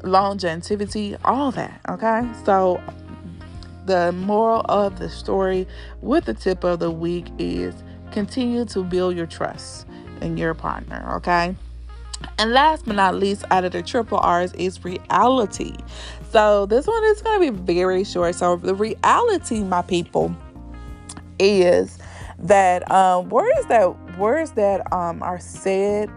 longevity 0.03 1.15
all 1.25 1.51
that 1.51 1.81
okay 1.89 2.22
so 2.45 2.81
the 3.86 4.12
moral 4.13 4.62
of 4.69 5.00
the 5.00 5.10
story 5.10 5.67
with 6.01 6.25
the 6.25 6.33
tip 6.33 6.63
of 6.63 6.79
the 6.79 6.91
week 6.91 7.27
is 7.39 7.74
continue 8.12 8.63
to 8.63 8.83
build 8.83 9.15
your 9.15 9.25
trust 9.25 9.88
in 10.22 10.38
your 10.38 10.53
partner 10.53 11.15
okay 11.15 11.55
and 12.38 12.51
last 12.51 12.86
but 12.86 12.95
not 12.95 13.15
least, 13.15 13.43
out 13.51 13.65
of 13.65 13.72
the 13.72 13.81
triple 13.81 14.17
R's 14.17 14.53
is 14.53 14.83
reality. 14.83 15.75
So 16.31 16.65
this 16.65 16.88
one 16.88 17.03
is 17.05 17.22
going 17.22 17.41
to 17.41 17.51
be 17.51 17.74
very 17.74 18.03
short. 18.03 18.36
So 18.36 18.55
the 18.55 18.75
reality, 18.75 19.63
my 19.63 19.81
people, 19.81 20.36
is 21.38 22.00
that 22.39 22.89
um, 22.91 23.29
words 23.29 23.65
that 23.67 24.17
words 24.17 24.51
that 24.51 24.91
um, 24.93 25.22
are 25.22 25.39
said 25.39 26.10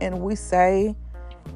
and 0.00 0.20
we 0.20 0.34
say 0.34 0.94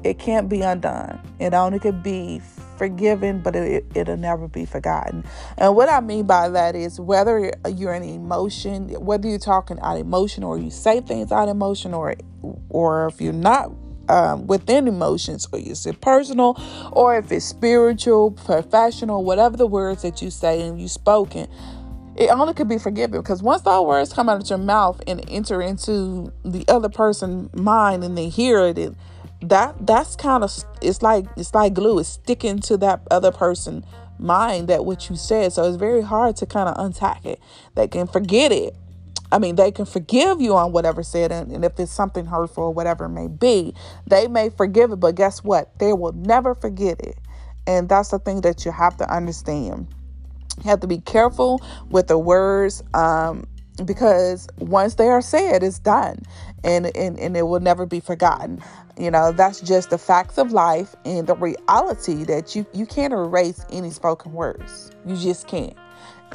it 0.03 0.19
can't 0.19 0.49
be 0.49 0.61
undone. 0.61 1.19
It 1.39 1.53
only 1.53 1.79
could 1.79 2.03
be 2.03 2.41
forgiven, 2.77 3.41
but 3.41 3.55
it, 3.55 3.85
it'll 3.95 4.17
never 4.17 4.47
be 4.47 4.65
forgotten. 4.65 5.23
And 5.57 5.75
what 5.75 5.89
I 5.89 6.01
mean 6.01 6.25
by 6.25 6.49
that 6.49 6.75
is 6.75 6.99
whether 6.99 7.53
you're 7.73 7.93
in 7.93 8.03
emotion, 8.03 8.89
whether 8.89 9.27
you're 9.27 9.39
talking 9.39 9.79
out 9.79 9.97
emotion 9.97 10.43
or 10.43 10.57
you 10.57 10.69
say 10.69 11.01
things 11.01 11.31
out 11.31 11.49
emotion, 11.49 11.93
or 11.93 12.15
or 12.69 13.07
if 13.07 13.21
you're 13.21 13.31
not 13.33 13.71
um, 14.09 14.47
within 14.47 14.87
emotions, 14.87 15.47
or 15.53 15.59
you 15.59 15.75
say 15.75 15.93
personal, 15.93 16.61
or 16.91 17.17
if 17.17 17.31
it's 17.31 17.45
spiritual, 17.45 18.31
professional, 18.31 19.23
whatever 19.23 19.55
the 19.55 19.67
words 19.67 20.01
that 20.01 20.21
you 20.21 20.29
say 20.29 20.61
and 20.61 20.81
you 20.81 20.87
spoken 20.87 21.47
it 22.15 22.29
only 22.29 22.53
could 22.53 22.69
be 22.69 22.77
forgiven 22.77 23.19
because 23.19 23.41
once 23.41 23.63
those 23.63 23.85
words 23.85 24.13
come 24.13 24.29
out 24.29 24.41
of 24.41 24.49
your 24.49 24.59
mouth 24.59 25.01
and 25.07 25.23
enter 25.29 25.61
into 25.61 26.31
the 26.45 26.63
other 26.67 26.89
person's 26.89 27.53
mind 27.55 28.03
and 28.03 28.17
they 28.17 28.29
hear 28.29 28.59
it, 28.65 28.93
that 29.41 29.75
that's 29.85 30.15
kind 30.15 30.43
of 30.43 30.51
it's 30.81 31.01
like 31.01 31.25
it's 31.35 31.53
like 31.53 31.73
glue 31.73 31.99
it's 31.99 32.09
sticking 32.09 32.59
to 32.59 32.77
that 32.77 33.01
other 33.11 33.31
person 33.31 33.83
mind 34.19 34.67
that 34.67 34.85
what 34.85 35.09
you 35.09 35.15
said. 35.15 35.51
So 35.53 35.63
it's 35.63 35.75
very 35.77 36.01
hard 36.01 36.35
to 36.37 36.45
kind 36.45 36.69
of 36.69 36.77
untack 36.77 37.25
it. 37.25 37.39
They 37.75 37.87
can 37.87 38.07
forget 38.07 38.51
it. 38.51 38.75
I 39.31 39.39
mean 39.39 39.55
they 39.55 39.71
can 39.71 39.85
forgive 39.85 40.39
you 40.39 40.55
on 40.55 40.71
whatever 40.71 41.01
said 41.01 41.31
and, 41.31 41.51
and 41.51 41.65
if 41.65 41.79
it's 41.79 41.91
something 41.91 42.27
hurtful 42.27 42.65
or 42.65 42.73
whatever 42.73 43.05
it 43.05 43.09
may 43.09 43.27
be 43.27 43.73
they 44.05 44.27
may 44.27 44.49
forgive 44.49 44.91
it 44.91 44.97
but 44.97 45.15
guess 45.15 45.43
what? 45.43 45.77
They 45.79 45.93
will 45.93 46.13
never 46.13 46.53
forget 46.53 47.01
it. 47.01 47.17
And 47.65 47.89
that's 47.89 48.09
the 48.09 48.19
thing 48.19 48.41
that 48.41 48.65
you 48.65 48.71
have 48.71 48.97
to 48.97 49.11
understand 49.11 49.87
you 50.57 50.69
have 50.69 50.79
to 50.81 50.87
be 50.87 50.99
careful 50.99 51.61
with 51.89 52.07
the 52.07 52.17
words 52.17 52.83
um, 52.93 53.45
because 53.85 54.47
once 54.59 54.95
they 54.95 55.07
are 55.07 55.21
said, 55.21 55.63
it's 55.63 55.79
done 55.79 56.19
and, 56.63 56.95
and, 56.95 57.19
and 57.19 57.35
it 57.35 57.43
will 57.43 57.59
never 57.59 57.85
be 57.85 57.99
forgotten. 57.99 58.61
You 58.97 59.09
know, 59.09 59.31
that's 59.31 59.59
just 59.61 59.89
the 59.89 59.97
facts 59.97 60.37
of 60.37 60.51
life 60.51 60.95
and 61.03 61.25
the 61.25 61.35
reality 61.35 62.23
that 62.25 62.55
you, 62.55 62.65
you 62.73 62.85
can't 62.85 63.13
erase 63.13 63.65
any 63.71 63.89
spoken 63.89 64.33
words. 64.33 64.91
You 65.05 65.15
just 65.15 65.47
can't. 65.47 65.75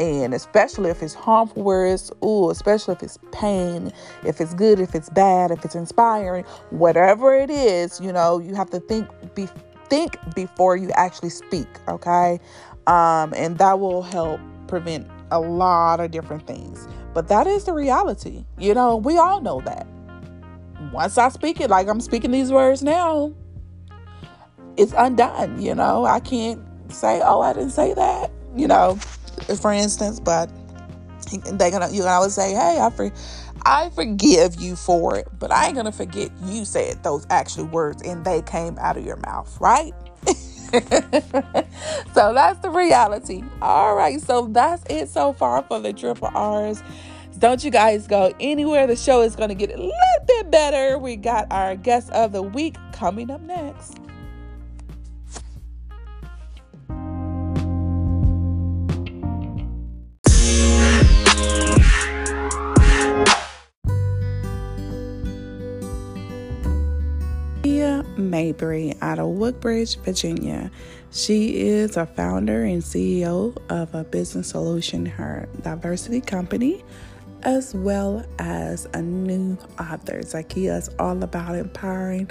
And 0.01 0.33
especially 0.33 0.91
if 0.91 1.03
it's 1.03 1.15
harmful 1.15 1.63
words, 1.63 2.13
ooh, 2.25 2.51
especially 2.51 2.95
if 2.95 3.03
it's 3.03 3.19
pain, 3.33 3.93
if 4.25 4.41
it's 4.41 4.55
good, 4.55 4.79
if 4.79 4.95
it's 4.95 5.11
bad, 5.11 5.51
if 5.51 5.65
it's 5.65 5.75
inspiring, 5.75 6.45
whatever 6.71 7.35
it 7.35 7.51
is, 7.51 8.01
you 8.01 8.13
know, 8.13 8.39
you 8.39 8.55
have 8.55 8.71
to 8.71 8.81
think 8.81 9.09
be 9.35 9.49
think 9.89 10.17
before 10.35 10.77
you 10.77 10.91
actually 10.95 11.31
speak, 11.31 11.67
okay? 11.89 12.39
Um, 12.89 13.33
and 13.37 13.59
that 13.59 13.79
will 13.79 14.03
help 14.03 14.41
prevent 14.67 15.07
a 15.31 15.39
lot 15.39 16.01
of 16.01 16.11
different 16.11 16.47
things. 16.47 16.89
But 17.15 17.29
that 17.29 17.47
is 17.47 17.65
the 17.65 17.73
reality. 17.73 18.45
You 18.59 18.75
know, 18.75 18.97
we 18.97 19.19
all 19.19 19.41
know 19.41 19.61
that. 19.61 19.87
Once 20.93 21.19
I 21.19 21.29
speak 21.29 21.61
it, 21.61 21.71
like 21.71 21.87
I'm 21.87 22.01
speaking 22.01 22.31
these 22.31 22.51
words 22.51 22.83
now, 22.83 23.35
it's 24.77 24.95
undone. 24.97 25.61
You 25.61 25.75
know, 25.75 26.05
I 26.05 26.21
can't 26.21 26.61
say, 26.93 27.21
oh, 27.23 27.41
I 27.41 27.53
didn't 27.53 27.71
say 27.71 27.95
that, 27.95 28.31
you 28.57 28.67
know, 28.67 28.97
for 29.61 29.73
instance, 29.73 30.21
but 30.21 30.51
they're 31.53 31.71
gonna, 31.71 31.91
you 31.91 32.03
can 32.03 32.09
always 32.09 32.35
say, 32.35 32.53
hey, 32.53 32.79
I, 32.81 32.91
for, 32.91 33.11
I 33.67 33.91
forgive 33.91 34.61
you 34.61 34.77
for 34.77 35.17
it, 35.17 35.29
but 35.39 35.51
I 35.51 35.67
ain't 35.67 35.77
gonna 35.77 35.93
forget 35.93 36.31
you 36.45 36.65
said 36.65 37.03
those 37.03 37.27
actual 37.29 37.67
words 37.67 38.03
and 38.03 38.25
they 38.25 38.41
came 38.43 38.79
out 38.79 38.97
of 38.97 39.05
your 39.05 39.17
mouth, 39.17 39.59
right? 39.61 39.93
so 42.15 42.35
that's 42.35 42.59
the 42.61 42.71
reality. 42.71 43.43
All 43.63 43.95
right, 43.95 44.21
so 44.21 44.47
that's 44.47 44.83
it 44.91 45.09
so 45.09 45.33
far 45.33 45.63
for 45.63 45.81
the 45.81 45.93
triple 45.93 46.31
R's. 46.35 46.83
Don't 47.39 47.63
you 47.63 47.71
guys 47.71 48.07
go 48.07 48.35
anywhere. 48.41 48.87
The 48.87 48.97
show 48.97 49.23
is 49.23 49.37
going 49.37 49.49
to 49.51 49.55
get 49.55 49.71
a 49.71 49.77
little 49.77 49.93
bit 50.27 50.51
better. 50.51 50.99
We 50.99 51.17
got 51.17 51.47
our 51.51 51.77
guest 51.77 52.11
of 52.11 52.33
the 52.33 52.43
week 52.43 52.77
coming 52.93 53.31
up 53.31 53.41
next. 53.43 53.99
Mabry 68.39 68.95
out 69.01 69.19
of 69.19 69.27
Woodbridge, 69.31 69.97
Virginia. 69.97 70.71
She 71.11 71.59
is 71.59 71.97
a 71.97 72.07
founder 72.07 72.63
and 72.63 72.81
CEO 72.81 73.57
of 73.69 73.93
a 73.97 74.05
business 74.05 74.51
solution, 74.51 75.07
her 75.07 75.49
diversity 75.63 76.21
company, 76.21 76.85
as 77.43 77.75
well 77.75 78.25
as 78.39 78.87
a 78.95 79.03
new 79.03 79.59
author. 79.81 80.21
Zakia 80.21 80.79
is 80.79 80.89
all 81.01 81.21
about 81.21 81.57
empowering 81.57 82.31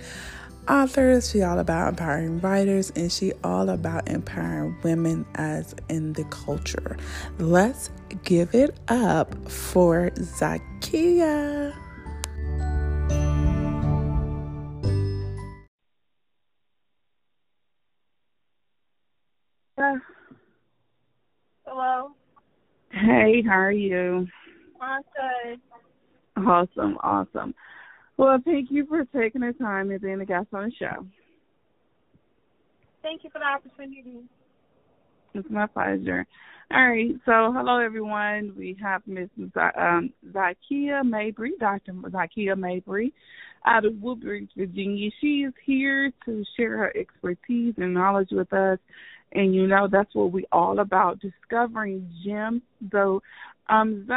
authors, 0.69 1.29
she 1.29 1.41
all 1.41 1.59
about 1.59 1.89
empowering 1.89 2.39
writers, 2.39 2.89
and 2.95 3.11
she 3.11 3.33
all 3.43 3.67
about 3.69 4.07
empowering 4.07 4.77
women 4.83 5.25
as 5.35 5.75
in 5.89 6.13
the 6.13 6.23
culture. 6.25 6.95
Let's 7.37 7.89
give 8.23 8.55
it 8.55 8.79
up 8.87 9.35
for 9.49 10.11
Zakia. 10.11 11.75
Hello. 19.77 19.99
Hey, 22.89 23.43
how 23.47 23.59
are 23.59 23.71
you? 23.71 24.27
I'm 24.81 25.03
good. 25.03 25.59
Awesome, 26.47 26.97
awesome. 27.03 27.53
Well, 28.17 28.39
thank 28.43 28.71
you 28.71 28.87
for 28.87 29.05
taking 29.15 29.41
the 29.41 29.53
time 29.53 29.91
and 29.91 30.01
being 30.01 30.19
a 30.19 30.25
guest 30.25 30.47
on 30.51 30.69
the 30.69 30.71
show. 30.79 31.05
Thank 33.03 33.23
you 33.23 33.29
for 33.29 33.37
the 33.37 33.45
opportunity. 33.45 34.23
It's 35.35 35.47
my 35.51 35.67
pleasure. 35.67 36.25
All 36.71 36.87
right, 36.89 37.11
so 37.25 37.53
hello 37.55 37.77
everyone. 37.77 38.53
We 38.57 38.75
have 38.81 39.03
Miss 39.05 39.29
um, 39.79 40.11
Zakia 40.31 41.05
Mabry, 41.05 41.51
Dr. 41.59 41.93
Zakia 41.93 42.57
Mabry, 42.57 43.13
out 43.65 43.85
of 43.85 44.01
Woodbridge, 44.01 44.49
Virginia. 44.57 45.11
She 45.21 45.43
is 45.47 45.53
here 45.65 46.11
to 46.25 46.43
share 46.57 46.77
her 46.77 46.97
expertise 46.97 47.75
and 47.77 47.93
knowledge 47.93 48.29
with 48.31 48.51
us 48.53 48.79
and 49.33 49.53
you 49.53 49.67
know 49.67 49.87
that's 49.91 50.13
what 50.13 50.31
we 50.31 50.45
all 50.51 50.79
about 50.79 51.19
discovering 51.19 52.09
gems. 52.25 52.61
So 52.91 53.21
um 53.69 54.07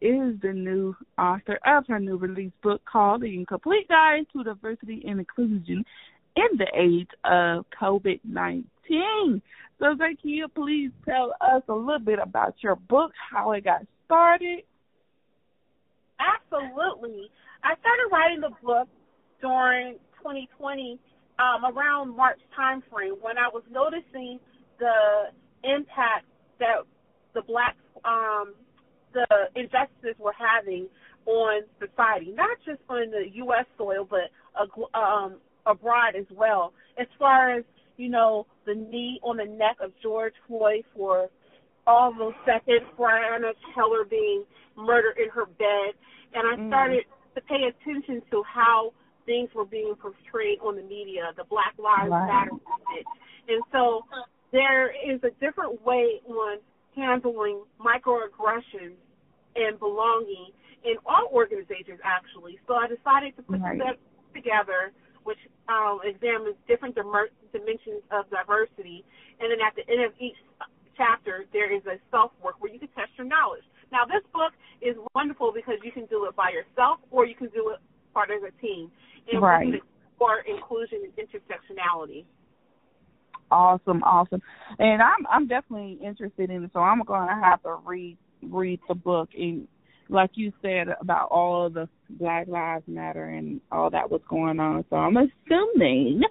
is 0.00 0.40
the 0.40 0.52
new 0.52 0.96
author 1.18 1.58
of 1.66 1.86
her 1.88 2.00
new 2.00 2.16
release 2.16 2.52
book 2.62 2.82
called 2.90 3.22
The 3.22 3.34
Incomplete 3.34 3.88
Guide 3.88 4.26
to 4.32 4.44
Diversity 4.44 5.02
and 5.06 5.18
Inclusion 5.20 5.84
in 6.36 6.58
the 6.58 6.66
Age 6.74 7.08
of 7.24 7.64
COVID 7.80 8.20
nineteen. 8.24 9.42
So 9.78 9.86
Zakia, 9.96 10.46
please 10.54 10.90
tell 11.04 11.34
us 11.40 11.62
a 11.68 11.74
little 11.74 11.98
bit 11.98 12.18
about 12.22 12.54
your 12.60 12.76
book, 12.76 13.12
how 13.30 13.52
it 13.52 13.64
got 13.64 13.82
started. 14.06 14.62
Absolutely. 16.18 17.30
I 17.62 17.74
started 17.80 18.08
writing 18.12 18.40
the 18.40 18.50
book 18.62 18.88
during 19.40 19.94
2020 20.22 20.98
um, 21.38 21.64
around 21.64 22.16
March 22.16 22.38
time 22.54 22.82
frame 22.92 23.14
when 23.20 23.38
I 23.38 23.48
was 23.48 23.62
noticing 23.70 24.38
the 24.78 25.30
impact 25.64 26.26
that 26.58 26.84
the 27.34 27.42
black 27.42 27.76
um, 28.04 28.54
the 29.12 29.26
injustices 29.54 30.18
were 30.18 30.34
having 30.36 30.88
on 31.26 31.62
society, 31.78 32.32
not 32.34 32.58
just 32.66 32.80
on 32.88 33.10
the 33.10 33.24
U.S. 33.34 33.64
soil, 33.78 34.06
but 34.08 34.30
um, 34.98 35.36
abroad 35.66 36.16
as 36.18 36.26
well. 36.36 36.72
As 36.98 37.06
far 37.18 37.56
as 37.56 37.64
you 37.96 38.08
know, 38.08 38.46
the 38.66 38.74
knee 38.74 39.20
on 39.22 39.36
the 39.36 39.44
neck 39.44 39.76
of 39.80 39.92
George 40.02 40.34
Floyd 40.48 40.84
for 40.96 41.28
all 41.86 42.12
those 42.18 42.34
seconds, 42.44 42.82
Breonna 42.98 43.52
Taylor 43.74 44.04
being 44.08 44.44
murdered 44.76 45.16
in 45.22 45.30
her 45.30 45.46
bed, 45.46 45.94
and 46.34 46.46
I 46.46 46.56
mm. 46.56 46.68
started 46.68 47.04
mm. 47.04 47.34
to 47.34 47.40
pay 47.42 47.70
attention 47.70 48.22
to 48.30 48.42
how 48.42 48.92
things 49.26 49.48
were 49.54 49.64
being 49.64 49.94
portrayed 49.94 50.58
on 50.60 50.76
the 50.76 50.82
media, 50.82 51.32
the 51.36 51.44
Black 51.44 51.74
Lives 51.78 52.10
right. 52.10 52.26
Matter 52.26 52.52
message. 52.52 53.08
And 53.48 53.62
so 53.72 54.02
there 54.52 54.90
is 54.90 55.20
a 55.24 55.30
different 55.44 55.84
way 55.84 56.20
on 56.28 56.58
handling 56.96 57.62
microaggressions 57.80 58.96
and 59.56 59.78
belonging 59.78 60.50
in 60.84 60.94
all 61.06 61.28
organizations 61.32 61.98
actually. 62.04 62.58
So 62.66 62.74
I 62.74 62.86
decided 62.86 63.36
to 63.36 63.42
put 63.42 63.60
right. 63.60 63.78
that 63.78 63.96
together 64.34 64.92
which 65.24 65.40
um, 65.68 66.00
examines 66.04 66.54
different 66.68 66.94
dim- 66.94 67.32
dimensions 67.52 68.04
of 68.12 68.28
diversity. 68.28 69.04
And 69.40 69.50
then 69.50 69.58
at 69.64 69.74
the 69.74 69.82
end 69.90 70.04
of 70.04 70.12
each 70.20 70.36
chapter, 70.96 71.48
there 71.52 71.72
is 71.74 71.82
a 71.86 71.96
self 72.12 72.30
work 72.44 72.60
where 72.60 72.70
you 72.70 72.78
can 72.78 72.92
test 72.92 73.10
your 73.16 73.26
knowledge. 73.26 73.64
Now, 73.90 74.04
this 74.04 74.22
book 74.32 74.52
is 74.80 74.96
wonderful 75.14 75.52
because 75.52 75.80
you 75.82 75.92
can 75.92 76.06
do 76.06 76.26
it 76.26 76.36
by 76.36 76.52
yourself 76.52 77.00
or 77.10 77.26
you 77.26 77.34
can 77.34 77.48
do 77.50 77.72
it 77.72 77.80
part 78.12 78.30
of 78.30 78.44
a 78.44 78.52
team 78.60 78.92
right. 79.40 79.74
for 80.18 80.40
inclusion 80.40 81.00
and 81.04 81.12
intersectionality. 81.12 82.24
Awesome, 83.50 84.02
awesome, 84.02 84.42
and 84.78 85.02
I'm 85.02 85.26
I'm 85.30 85.46
definitely 85.46 85.98
interested 86.04 86.50
in 86.50 86.64
it. 86.64 86.70
So 86.72 86.80
I'm 86.80 87.02
gonna 87.02 87.40
have 87.42 87.62
to 87.62 87.76
read 87.84 88.16
read 88.42 88.80
the 88.88 88.94
book 88.94 89.30
and 89.38 89.68
like 90.08 90.30
you 90.34 90.52
said 90.60 90.88
about 91.00 91.28
all 91.30 91.66
of 91.66 91.74
the 91.74 91.88
Black 92.10 92.46
Lives 92.46 92.84
Matter 92.86 93.24
and 93.24 93.60
all 93.72 93.90
that 93.90 94.10
was 94.10 94.20
going 94.28 94.60
on. 94.60 94.84
So 94.90 94.96
I'm 94.96 95.16
assuming 95.16 96.22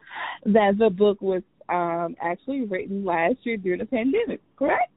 that 0.45 0.77
the 0.77 0.89
book 0.89 1.21
was 1.21 1.43
um 1.69 2.15
actually 2.21 2.62
written 2.62 3.06
last 3.06 3.38
year 3.43 3.58
during 3.58 3.79
the 3.79 3.86
pandemic, 3.86 4.41
correct? 4.58 4.92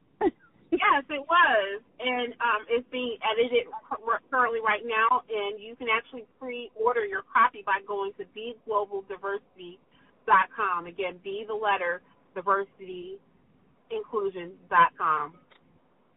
Yes, 0.71 1.05
it 1.11 1.21
was, 1.21 1.83
and 2.01 2.33
um, 2.35 2.65
it's 2.69 2.87
being 2.91 3.19
edited 3.23 3.67
currently 4.31 4.61
right 4.61 4.83
now, 4.85 5.23
and 5.29 5.61
you 5.61 5.77
can 5.77 5.89
actually 5.89 6.25
pre-order 6.39 7.05
your 7.05 7.23
copy 7.33 7.63
by 7.65 7.81
going 7.87 8.13
to 8.19 8.25
beglobaldiversity.com. 8.35 10.87
Again, 10.87 11.19
be 11.23 11.45
the 11.47 11.55
letter 11.55 12.03
diversity 12.35 13.21
inclusion.com. 13.91 15.35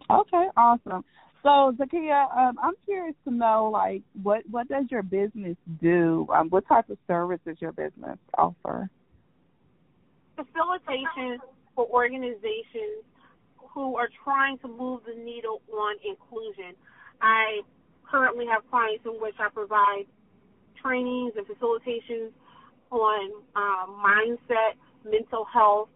Okay, 0.09 0.47
awesome. 0.57 1.05
So, 1.43 1.75
Zakia, 1.79 2.35
um, 2.37 2.57
I'm 2.61 2.73
curious 2.85 3.15
to 3.25 3.31
know, 3.31 3.69
like, 3.71 4.01
what 4.21 4.43
what 4.49 4.67
does 4.67 4.85
your 4.91 5.03
business 5.03 5.55
do? 5.81 6.27
Um, 6.35 6.49
what 6.49 6.67
type 6.67 6.89
of 6.89 6.97
services 7.07 7.55
your 7.61 7.71
business 7.71 8.17
offer? 8.37 8.89
Facilitation 10.35 11.39
for 11.75 11.87
organizations 11.87 12.98
who 13.73 13.95
are 13.95 14.09
trying 14.23 14.57
to 14.59 14.67
move 14.67 15.01
the 15.05 15.15
needle 15.15 15.61
on 15.73 15.95
inclusion. 16.07 16.75
I 17.21 17.61
currently 18.09 18.45
have 18.51 18.63
clients 18.69 19.05
in 19.05 19.21
which 19.21 19.35
I 19.39 19.49
provide 19.49 20.05
trainings 20.81 21.33
and 21.37 21.45
facilitations 21.45 22.31
on 22.91 23.31
um, 23.55 24.01
mindset, 24.03 24.79
mental 25.03 25.45
health. 25.45 25.89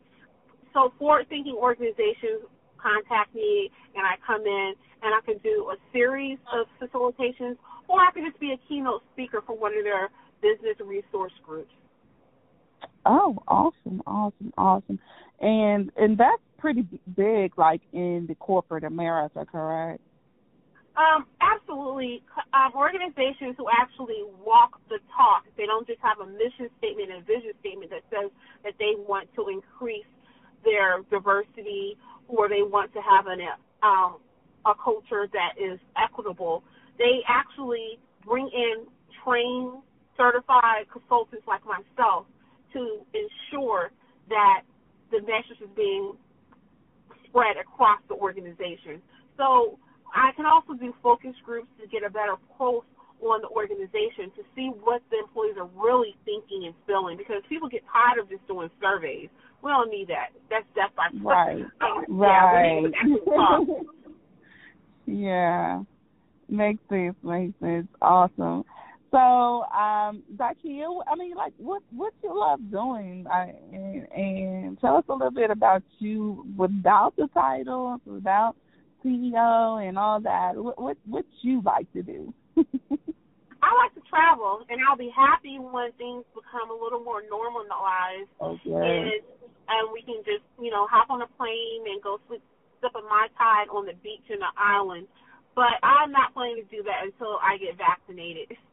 So 0.74 0.94
forward-thinking 1.00 1.56
organizations 1.56 2.46
contact 2.78 3.34
me 3.34 3.72
and 3.96 4.06
I 4.06 4.16
come 4.26 4.46
in 4.46 4.74
and 5.02 5.14
I 5.14 5.22
can 5.26 5.38
do 5.40 5.72
a 5.72 5.78
series 5.92 6.38
of 6.52 6.68
facilitations 6.82 7.58
or 7.88 8.00
I 8.00 8.12
can 8.14 8.26
just 8.26 8.40
be 8.40 8.52
a 8.52 8.58
keynote 8.68 9.02
speaker 9.14 9.42
for 9.46 9.58
one 9.58 9.78
of 9.78 9.84
their 9.84 10.10
business 10.42 10.76
resource 10.86 11.34
groups. 11.46 11.72
Oh, 13.06 13.38
awesome, 13.48 14.02
awesome, 14.06 14.54
awesome. 14.58 15.00
And 15.40 15.92
and 15.98 16.18
that's 16.18 16.42
pretty 16.64 16.88
big 17.18 17.52
like 17.58 17.82
in 17.92 18.24
the 18.30 18.36
corporate 18.36 18.86
America, 18.86 19.46
correct? 19.52 20.00
Um, 20.96 21.26
absolutely. 21.42 22.24
Um, 22.54 22.72
organizations 22.74 23.56
who 23.58 23.68
actually 23.68 24.24
walk 24.46 24.80
the 24.88 25.00
talk, 25.12 25.44
they 25.58 25.66
don't 25.66 25.86
just 25.86 26.00
have 26.00 26.20
a 26.24 26.26
mission 26.26 26.72
statement 26.78 27.12
and 27.12 27.28
vision 27.28 27.52
statement 27.60 27.92
that 27.92 28.04
says 28.10 28.32
that 28.64 28.76
they 28.80 28.96
want 28.96 29.28
to 29.36 29.50
increase 29.50 30.08
their 30.64 31.04
diversity 31.12 31.98
or 32.30 32.48
they 32.48 32.64
want 32.64 32.94
to 32.94 33.02
have 33.02 33.28
an 33.28 33.42
um, 33.84 34.24
a 34.66 34.72
culture 34.82 35.28
that 35.34 35.60
is 35.60 35.78
equitable. 36.02 36.64
They 36.98 37.28
actually 37.28 38.00
bring 38.26 38.48
in 38.54 38.88
trained, 39.26 39.84
certified 40.16 40.88
consultants 40.94 41.44
like 41.46 41.66
myself 41.68 42.24
to 42.72 43.04
ensure 43.12 43.92
that 44.30 44.62
the 45.12 45.20
message 45.20 45.60
is 45.60 45.70
being 45.76 46.14
spread 47.34 47.58
across 47.58 48.00
the 48.08 48.14
organization. 48.14 49.02
So 49.38 49.80
I 50.14 50.32
can 50.36 50.46
also 50.46 50.74
do 50.74 50.94
focus 51.02 51.34
groups 51.44 51.68
to 51.82 51.88
get 51.88 52.04
a 52.06 52.10
better 52.10 52.36
pulse 52.58 52.86
on 53.22 53.42
the 53.42 53.48
organization 53.48 54.30
to 54.36 54.44
see 54.56 54.70
what 54.84 55.02
the 55.10 55.18
employees 55.20 55.56
are 55.58 55.70
really 55.76 56.16
thinking 56.26 56.66
and 56.66 56.76
feeling 56.86 57.18
because 57.18 57.42
people 57.50 57.70
get 57.70 57.82
tired 57.92 58.20
of 58.22 58.30
just 58.30 58.46
doing 58.48 58.70
surveys. 58.82 59.30
We 59.64 59.72
don't 59.72 59.90
need 59.90 60.10
that. 60.10 60.30
That's 60.50 60.66
death 60.76 60.92
by 60.96 61.08
right. 61.24 61.64
right. 62.10 62.92
yeah. 65.08 65.82
Makes 66.50 66.84
sense. 66.90 67.16
Makes 67.24 67.58
sense. 67.62 67.88
Awesome. 68.02 68.66
So, 69.14 69.62
um, 69.70 70.24
Zakia, 70.38 70.90
I 71.06 71.16
mean, 71.16 71.36
like, 71.36 71.54
what 71.58 71.84
what 71.92 72.14
you 72.24 72.34
love 72.34 72.60
doing, 72.72 73.28
I, 73.32 73.54
and, 73.72 74.08
and 74.12 74.82
tell 74.82 74.96
us 74.96 75.04
a 75.08 75.14
little 75.14 75.30
bit 75.30 75.52
about 75.52 75.84
you 76.00 76.48
without 76.58 77.14
the 77.16 77.30
title, 77.32 78.02
without 78.08 78.56
CEO 79.06 79.88
and 79.88 80.00
all 80.00 80.20
that. 80.22 80.56
What 80.56 80.82
what 80.82 80.98
what 81.06 81.26
you 81.44 81.62
like 81.64 81.86
to 81.94 82.02
do? 82.02 82.34
I 82.58 83.70
like 83.78 83.94
to 83.94 84.02
travel, 84.10 84.66
and 84.68 84.82
I'll 84.90 84.98
be 84.98 85.14
happy 85.16 85.60
when 85.62 85.92
things 86.02 86.26
become 86.34 86.74
a 86.74 86.84
little 86.84 87.04
more 87.06 87.22
normalized, 87.30 88.34
okay. 88.42 88.66
and 88.66 89.22
and 89.70 89.94
we 89.94 90.02
can 90.02 90.26
just 90.26 90.42
you 90.58 90.72
know 90.72 90.88
hop 90.90 91.12
on 91.12 91.22
a 91.22 91.30
plane 91.38 91.86
and 91.86 92.02
go 92.02 92.18
sleep 92.28 92.42
sip 92.82 92.98
a 92.98 93.02
mai 93.06 93.28
tai 93.38 93.70
on 93.70 93.86
the 93.86 93.94
beach 94.02 94.26
in 94.34 94.40
the 94.40 94.50
island. 94.58 95.06
But 95.54 95.78
I'm 95.84 96.12
not 96.12 96.34
planning 96.34 96.66
to 96.66 96.76
do 96.76 96.82
that 96.82 97.06
until 97.06 97.38
I 97.46 97.62
get 97.62 97.78
vaccinated. 97.78 98.58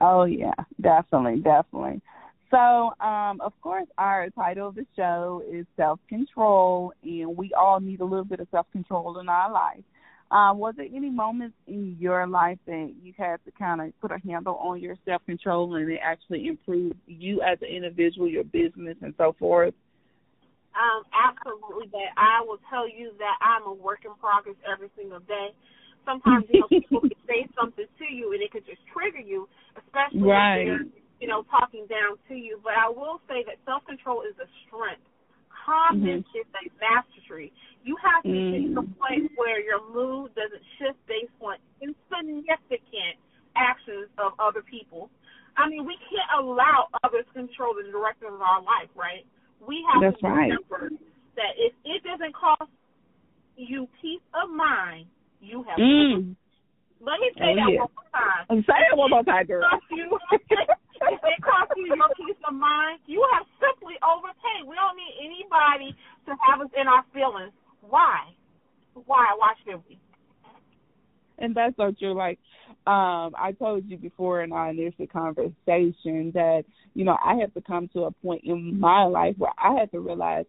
Oh 0.00 0.24
yeah, 0.24 0.54
definitely, 0.80 1.40
definitely. 1.40 2.02
So, 2.50 2.92
um, 3.04 3.40
of 3.40 3.52
course, 3.60 3.88
our 3.98 4.30
title 4.30 4.68
of 4.68 4.76
the 4.76 4.86
show 4.94 5.42
is 5.50 5.66
self 5.76 5.98
control, 6.08 6.92
and 7.02 7.36
we 7.36 7.52
all 7.52 7.80
need 7.80 8.00
a 8.00 8.04
little 8.04 8.24
bit 8.24 8.40
of 8.40 8.48
self 8.50 8.66
control 8.72 9.18
in 9.18 9.28
our 9.28 9.50
life. 9.50 9.82
Um, 10.30 10.58
was 10.58 10.74
there 10.76 10.86
any 10.92 11.10
moments 11.10 11.56
in 11.68 11.96
your 12.00 12.26
life 12.26 12.58
that 12.66 12.92
you 13.02 13.12
had 13.16 13.36
to 13.44 13.52
kind 13.52 13.80
of 13.80 13.92
put 14.00 14.10
a 14.10 14.18
handle 14.26 14.56
on 14.56 14.80
your 14.80 14.96
self 15.04 15.24
control 15.24 15.76
and 15.76 15.90
it 15.90 16.00
actually 16.02 16.48
improved 16.48 16.96
you 17.06 17.42
as 17.42 17.58
an 17.62 17.68
individual, 17.68 18.28
your 18.28 18.44
business, 18.44 18.96
and 19.02 19.14
so 19.18 19.34
forth? 19.38 19.74
Um, 20.74 21.04
absolutely, 21.14 21.88
but 21.90 22.12
I 22.16 22.44
will 22.44 22.58
tell 22.68 22.88
you 22.88 23.12
that 23.18 23.38
I'm 23.40 23.66
a 23.66 23.72
work 23.72 24.00
in 24.04 24.12
progress 24.20 24.56
every 24.70 24.90
single 24.96 25.20
day. 25.20 25.54
Sometimes 26.06 26.46
you 26.48 26.62
know 26.62 26.70
people 26.70 27.00
can 27.10 27.18
say 27.26 27.44
something 27.58 27.84
to 27.84 28.06
you 28.06 28.32
and 28.32 28.40
it 28.40 28.54
could 28.54 28.64
just 28.64 28.80
trigger 28.94 29.20
you, 29.20 29.50
especially 29.74 30.22
right. 30.22 30.62
if 30.62 30.66
they're 30.66 30.86
you 31.20 31.28
know, 31.28 31.44
talking 31.48 31.86
down 31.88 32.20
to 32.28 32.34
you. 32.34 32.60
But 32.62 32.76
I 32.76 32.88
will 32.88 33.20
say 33.28 33.44
that 33.48 33.56
self 33.64 33.84
control 33.86 34.22
is 34.22 34.36
a 34.36 34.48
strength. 34.66 35.04
Calmness 35.64 36.22
mm-hmm. 36.22 36.40
is 36.40 36.48
a 36.54 36.64
mastery. 36.78 37.52
You 37.82 37.96
have 38.02 38.22
to 38.22 38.30
mm. 38.30 38.50
get 38.54 38.74
to 38.74 38.80
a 38.86 38.88
place 38.98 39.26
where 39.34 39.58
your 39.58 39.82
mood 39.90 40.34
doesn't 40.34 40.62
shift 40.78 40.98
based 41.06 41.34
on 41.42 41.58
insignificant 41.82 43.18
actions 43.56 44.10
of 44.18 44.34
other 44.38 44.62
people. 44.62 45.10
I 45.56 45.68
mean, 45.70 45.86
we 45.86 45.96
can't 46.06 46.30
allow 46.38 46.92
others 47.02 47.24
to 47.32 47.46
control 47.46 47.74
the 47.74 47.88
direction 47.90 48.28
of 48.28 48.42
our 48.42 48.60
life, 48.60 48.92
right? 48.94 49.24
We 49.58 49.82
have 49.90 50.02
That's 50.02 50.20
to 50.20 50.28
right. 50.28 50.52
remember 50.52 50.92
that 51.34 51.52
if 51.56 51.72
it 51.82 52.04
doesn't 52.04 52.34
cost 52.36 52.70
you 53.56 53.88
peace 54.02 54.22
of 54.36 54.52
mind, 54.52 55.06
you 55.46 55.62
have. 55.64 55.78
Mm. 55.78 56.34
Let 57.00 57.20
me 57.20 57.30
say 57.38 57.52
oh, 57.52 57.56
that 57.56 57.70
yeah. 57.70 57.86
one 57.86 57.94
more 57.94 58.10
time. 58.10 58.64
Say 58.66 58.80
it 58.90 58.96
one 58.96 59.10
more 59.10 59.22
time, 59.22 59.46
girl. 59.46 59.62
if 59.90 61.20
it 61.22 61.40
costs 61.44 61.74
you 61.76 61.86
your 61.86 62.10
peace 62.16 62.40
of 62.48 62.54
mind, 62.54 62.98
you 63.06 63.22
have 63.32 63.46
simply 63.62 63.94
overpaid. 64.02 64.66
We 64.66 64.74
don't 64.74 64.96
need 64.98 65.14
anybody 65.22 65.94
to 66.26 66.32
have 66.42 66.60
us 66.60 66.72
in 66.74 66.88
our 66.88 67.04
feelings. 67.12 67.52
Why? 67.80 68.34
Why? 68.94 69.30
Why 69.36 69.52
should 69.64 69.82
we? 69.88 69.98
And 71.38 71.54
that's 71.54 71.76
so 71.76 71.92
true. 71.92 72.14
Like 72.14 72.38
um, 72.86 73.34
I 73.36 73.54
told 73.58 73.84
you 73.86 73.98
before 73.98 74.42
in 74.42 74.52
our 74.52 74.70
initial 74.70 75.06
conversation 75.06 76.32
that 76.34 76.64
you 76.94 77.04
know 77.04 77.16
I 77.22 77.34
had 77.34 77.52
to 77.54 77.60
come 77.60 77.88
to 77.92 78.04
a 78.04 78.10
point 78.10 78.42
in 78.44 78.80
my 78.80 79.04
life 79.04 79.34
where 79.38 79.52
I 79.58 79.78
had 79.78 79.90
to 79.92 80.00
realize 80.00 80.46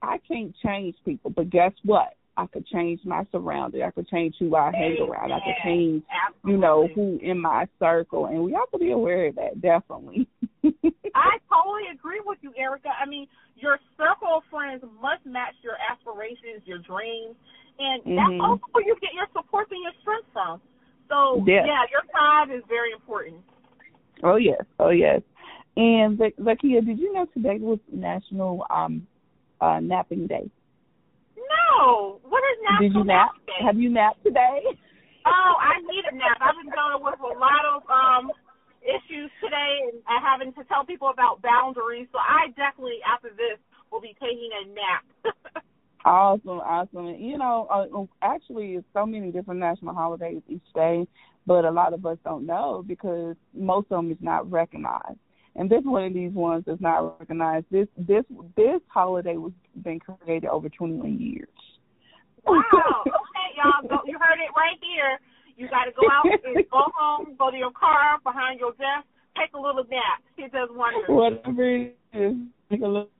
I 0.00 0.18
can't 0.28 0.54
change 0.64 0.94
people, 1.04 1.30
but 1.30 1.50
guess 1.50 1.72
what? 1.84 2.14
I 2.38 2.46
could 2.46 2.66
change 2.68 3.00
my 3.04 3.26
surroundings. 3.32 3.82
I 3.84 3.90
could 3.90 4.06
change 4.06 4.36
who 4.38 4.54
I 4.54 4.70
hang 4.72 4.96
around. 5.02 5.32
I 5.32 5.40
could 5.40 5.58
change, 5.64 6.04
you 6.46 6.56
know, 6.56 6.88
who 6.94 7.18
in 7.20 7.40
my 7.40 7.66
circle, 7.80 8.26
and 8.26 8.44
we 8.44 8.52
have 8.52 8.70
to 8.70 8.78
be 8.78 8.92
aware 8.92 9.26
of 9.26 9.34
that. 9.34 9.60
Definitely. 9.60 10.28
I 10.64 11.38
totally 11.50 11.90
agree 11.92 12.22
with 12.24 12.38
you, 12.42 12.52
Erica. 12.56 12.90
I 12.94 13.08
mean, 13.08 13.26
your 13.56 13.80
circle 13.96 14.36
of 14.36 14.44
friends 14.50 14.84
must 15.02 15.26
match 15.26 15.54
your 15.64 15.74
aspirations, 15.90 16.62
your 16.64 16.78
dreams, 16.78 17.34
and 17.80 18.04
mm-hmm. 18.04 18.14
that's 18.14 18.40
also 18.40 18.62
where 18.70 18.86
you 18.86 18.94
get 19.00 19.10
your 19.14 19.26
support 19.34 19.66
and 19.72 19.82
your 19.82 19.98
strength 20.00 20.28
from. 20.32 20.60
So 21.08 21.42
yes. 21.44 21.66
yeah, 21.66 21.90
your 21.90 22.06
tribe 22.12 22.54
is 22.56 22.62
very 22.68 22.92
important. 22.92 23.42
Oh 24.22 24.36
yes, 24.36 24.62
oh 24.78 24.90
yes. 24.90 25.22
And 25.76 26.18
Zakia, 26.18 26.86
did 26.86 27.00
you 27.00 27.12
know 27.12 27.26
today 27.34 27.58
was 27.58 27.80
National 27.92 28.64
um 28.70 29.08
uh 29.60 29.80
Napping 29.80 30.28
Day? 30.28 30.48
No. 31.38 32.20
What 32.26 32.42
is 32.52 32.56
nap? 32.66 32.80
Did 32.80 32.94
you 32.94 33.04
nap? 33.04 33.30
Day? 33.46 33.64
Have 33.64 33.78
you 33.78 33.90
napped 33.90 34.24
today? 34.24 34.62
Oh, 35.26 35.54
I 35.60 35.76
need 35.82 36.04
a 36.08 36.14
nap. 36.16 36.40
I've 36.40 36.56
been 36.56 36.72
dealing 36.72 37.04
with 37.04 37.20
a 37.20 37.36
lot 37.36 37.60
of 37.68 37.82
um 37.90 38.32
issues 38.80 39.28
today 39.44 39.92
and 39.92 40.00
having 40.24 40.54
to 40.54 40.64
tell 40.64 40.86
people 40.86 41.10
about 41.12 41.42
boundaries. 41.42 42.08
So 42.12 42.18
I 42.18 42.48
definitely 42.56 43.04
after 43.04 43.28
this 43.30 43.60
will 43.92 44.00
be 44.00 44.16
taking 44.16 44.48
a 44.56 44.68
nap. 44.72 45.04
awesome, 46.04 46.60
awesome. 46.64 47.08
And, 47.08 47.20
You 47.20 47.36
know, 47.36 47.66
uh, 47.68 48.06
actually, 48.22 48.74
it's 48.74 48.86
so 48.94 49.04
many 49.04 49.30
different 49.30 49.60
national 49.60 49.94
holidays 49.94 50.40
each 50.48 50.64
day, 50.74 51.06
but 51.46 51.66
a 51.66 51.70
lot 51.70 51.92
of 51.92 52.06
us 52.06 52.16
don't 52.24 52.46
know 52.46 52.82
because 52.86 53.36
most 53.52 53.86
of 53.90 53.98
them 53.98 54.10
is 54.10 54.18
not 54.22 54.50
recognized. 54.50 55.18
And 55.58 55.68
this 55.68 55.80
one 55.82 56.04
of 56.04 56.14
these 56.14 56.32
ones 56.32 56.62
is 56.68 56.80
not 56.80 57.18
recognized. 57.18 57.66
This 57.72 57.88
this 57.98 58.22
this 58.56 58.80
holiday 58.86 59.36
was 59.36 59.52
been 59.82 59.98
created 59.98 60.48
over 60.48 60.68
21 60.68 61.18
years. 61.18 61.48
Wow. 62.46 62.62
Okay, 63.04 63.48
y'all, 63.56 63.88
go, 63.88 63.98
you 64.06 64.16
heard 64.20 64.38
it 64.38 64.54
right 64.56 64.78
here. 64.80 65.18
You 65.56 65.68
got 65.68 65.86
to 65.86 65.90
go 65.90 66.06
out 66.12 66.24
and 66.24 66.64
go 66.70 66.84
home, 66.96 67.34
go 67.36 67.50
to 67.50 67.56
your 67.56 67.72
car, 67.72 68.18
behind 68.22 68.60
your 68.60 68.70
desk, 68.72 69.04
take 69.36 69.52
a 69.52 69.60
little 69.60 69.82
nap. 69.90 70.22
It 70.36 70.52
does 70.52 70.68
wonders. 70.70 71.08
Whatever 71.08 71.76
it 71.76 71.96
is, 72.12 72.36
take 72.70 72.80
a 72.80 72.86
little. 72.86 73.10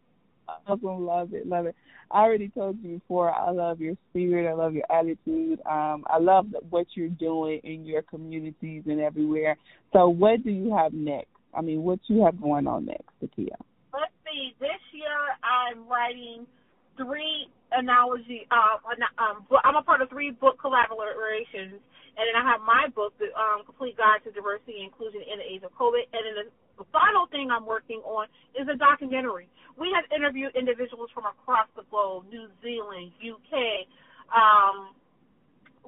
Awesome, 0.67 1.05
love 1.05 1.35
it, 1.35 1.47
love 1.47 1.67
it. 1.67 1.75
I 2.11 2.21
already 2.21 2.49
told 2.49 2.79
you 2.83 3.01
before. 3.01 3.35
I 3.35 3.51
love 3.51 3.81
your 3.81 3.97
spirit. 4.09 4.49
I 4.49 4.55
love 4.55 4.75
your 4.75 4.85
attitude. 4.91 5.61
Um, 5.67 6.05
I 6.07 6.19
love 6.19 6.47
what 6.71 6.87
you're 6.95 7.09
doing 7.09 7.61
in 7.65 7.85
your 7.85 8.03
communities 8.03 8.85
and 8.87 9.01
everywhere. 9.01 9.59
So, 9.93 10.09
what 10.09 10.43
do 10.45 10.51
you 10.51 10.75
have 10.75 10.95
next? 10.95 11.29
I 11.55 11.63
mean, 11.63 11.83
what 11.83 12.01
you 12.07 12.25
have 12.25 12.41
going 12.41 12.67
on 12.67 12.87
next, 12.87 13.09
Zakia? 13.23 13.57
Let's 13.93 14.13
see. 14.25 14.55
This 14.61 14.81
year, 14.93 15.17
I'm 15.43 15.89
writing 15.89 16.47
three 16.97 17.49
analogy. 17.73 18.47
Uh, 18.51 18.79
um, 19.19 19.47
I'm 19.65 19.77
a 19.77 19.83
part 19.83 20.03
of 20.03 20.11
three 20.11 20.31
book 20.31 20.59
collaborations, 20.63 21.79
and 22.19 22.25
then 22.27 22.37
I 22.37 22.45
have 22.45 22.61
my 22.61 22.89
book, 22.95 23.15
the 23.19 23.31
um, 23.39 23.65
Complete 23.65 23.97
Guide 23.97 24.25
to 24.25 24.31
Diversity 24.33 24.83
and 24.83 24.91
Inclusion 24.91 25.23
in 25.23 25.39
the 25.39 25.47
Age 25.47 25.63
of 25.63 25.73
COVID, 25.79 26.05
and 26.13 26.23
then 26.27 26.35
the, 26.45 26.85
the 26.85 26.87
final 26.93 27.27
thing 27.31 27.51
I'm 27.51 27.67
working 27.67 28.03
on 28.05 28.27
is 28.59 28.69
a 28.69 28.77
documentary. 28.77 29.49
We 29.79 29.95
have 29.95 30.05
interviewed 30.11 30.55
individuals 30.57 31.11
from 31.15 31.25
across 31.25 31.71
the 31.77 31.87
globe, 31.91 32.27
New 32.31 32.51
Zealand, 32.63 33.13
UK, 33.23 33.87
um, 34.35 34.95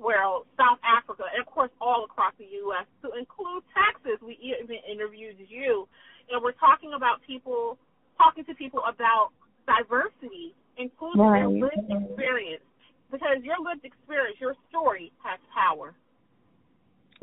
well, 0.00 0.46
South 0.56 0.80
Africa, 0.80 1.28
and 1.28 1.42
of 1.42 1.48
course 1.50 1.70
all 1.80 1.99
across 2.10 2.34
the 2.38 2.46
U.S. 2.66 2.86
to 3.02 3.14
include 3.16 3.62
Texas. 3.70 4.18
We 4.20 4.34
even 4.42 4.76
interviewed 4.90 5.38
you, 5.38 5.86
and 6.30 6.42
we're 6.42 6.58
talking 6.58 6.92
about 6.94 7.22
people, 7.26 7.78
talking 8.18 8.44
to 8.44 8.54
people 8.54 8.82
about 8.82 9.30
diversity, 9.66 10.54
including 10.76 11.22
right. 11.22 11.40
their 11.40 11.48
lived 11.48 11.86
experience, 11.86 12.66
because 13.10 13.38
your 13.42 13.56
lived 13.62 13.84
experience, 13.84 14.36
your 14.40 14.54
story 14.68 15.12
has 15.22 15.38
power. 15.54 15.94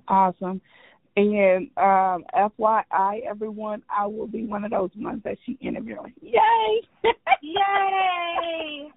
Awesome. 0.08 0.62
And 1.18 1.70
um, 1.78 2.24
FYI, 2.36 3.26
everyone, 3.28 3.82
I 3.90 4.06
will 4.06 4.28
be 4.28 4.46
one 4.46 4.64
of 4.64 4.72
those 4.72 4.92
ones 4.96 5.22
that 5.24 5.38
she 5.46 5.58
interviewed. 5.62 6.14
Yay! 6.22 6.82
Yay! 7.42 8.92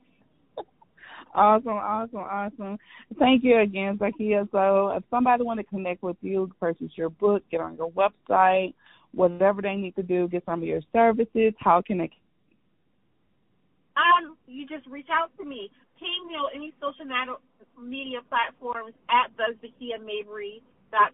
Awesome, 1.34 1.72
awesome, 1.72 2.18
awesome. 2.18 2.78
Thank 3.18 3.44
you 3.44 3.60
again, 3.60 3.98
Zakia. 3.98 4.50
So 4.50 4.90
if 4.90 5.04
somebody 5.10 5.44
want 5.44 5.60
to 5.60 5.64
connect 5.64 6.02
with 6.02 6.16
you, 6.22 6.50
purchase 6.58 6.90
your 6.96 7.10
book, 7.10 7.44
get 7.50 7.60
on 7.60 7.76
your 7.76 7.90
website, 7.90 8.74
whatever 9.12 9.62
they 9.62 9.76
need 9.76 9.94
to 9.96 10.02
do, 10.02 10.28
get 10.28 10.44
some 10.44 10.60
of 10.60 10.66
your 10.66 10.80
services, 10.92 11.54
how 11.58 11.82
can 11.82 11.98
they 11.98 12.10
um, 14.00 14.36
you 14.46 14.66
just 14.66 14.86
reach 14.86 15.08
out 15.12 15.30
to 15.38 15.44
me. 15.44 15.70
Ping 15.98 16.28
me 16.28 16.34
on 16.34 16.50
any 16.54 16.72
social 16.80 17.04
media 17.76 18.20
platforms 18.28 18.94
at 19.10 19.30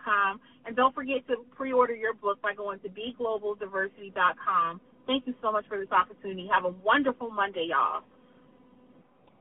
com, 0.04 0.40
And 0.64 0.76
don't 0.76 0.94
forget 0.94 1.26
to 1.28 1.44
pre-order 1.56 1.94
your 1.94 2.14
book 2.14 2.40
by 2.40 2.54
going 2.54 2.78
to 2.80 2.88
beglobaldiversity.com. 2.88 4.80
Thank 5.06 5.26
you 5.26 5.34
so 5.42 5.52
much 5.52 5.66
for 5.68 5.78
this 5.78 5.90
opportunity. 5.90 6.48
Have 6.52 6.64
a 6.64 6.74
wonderful 6.84 7.30
Monday, 7.30 7.68
y'all. 7.70 8.02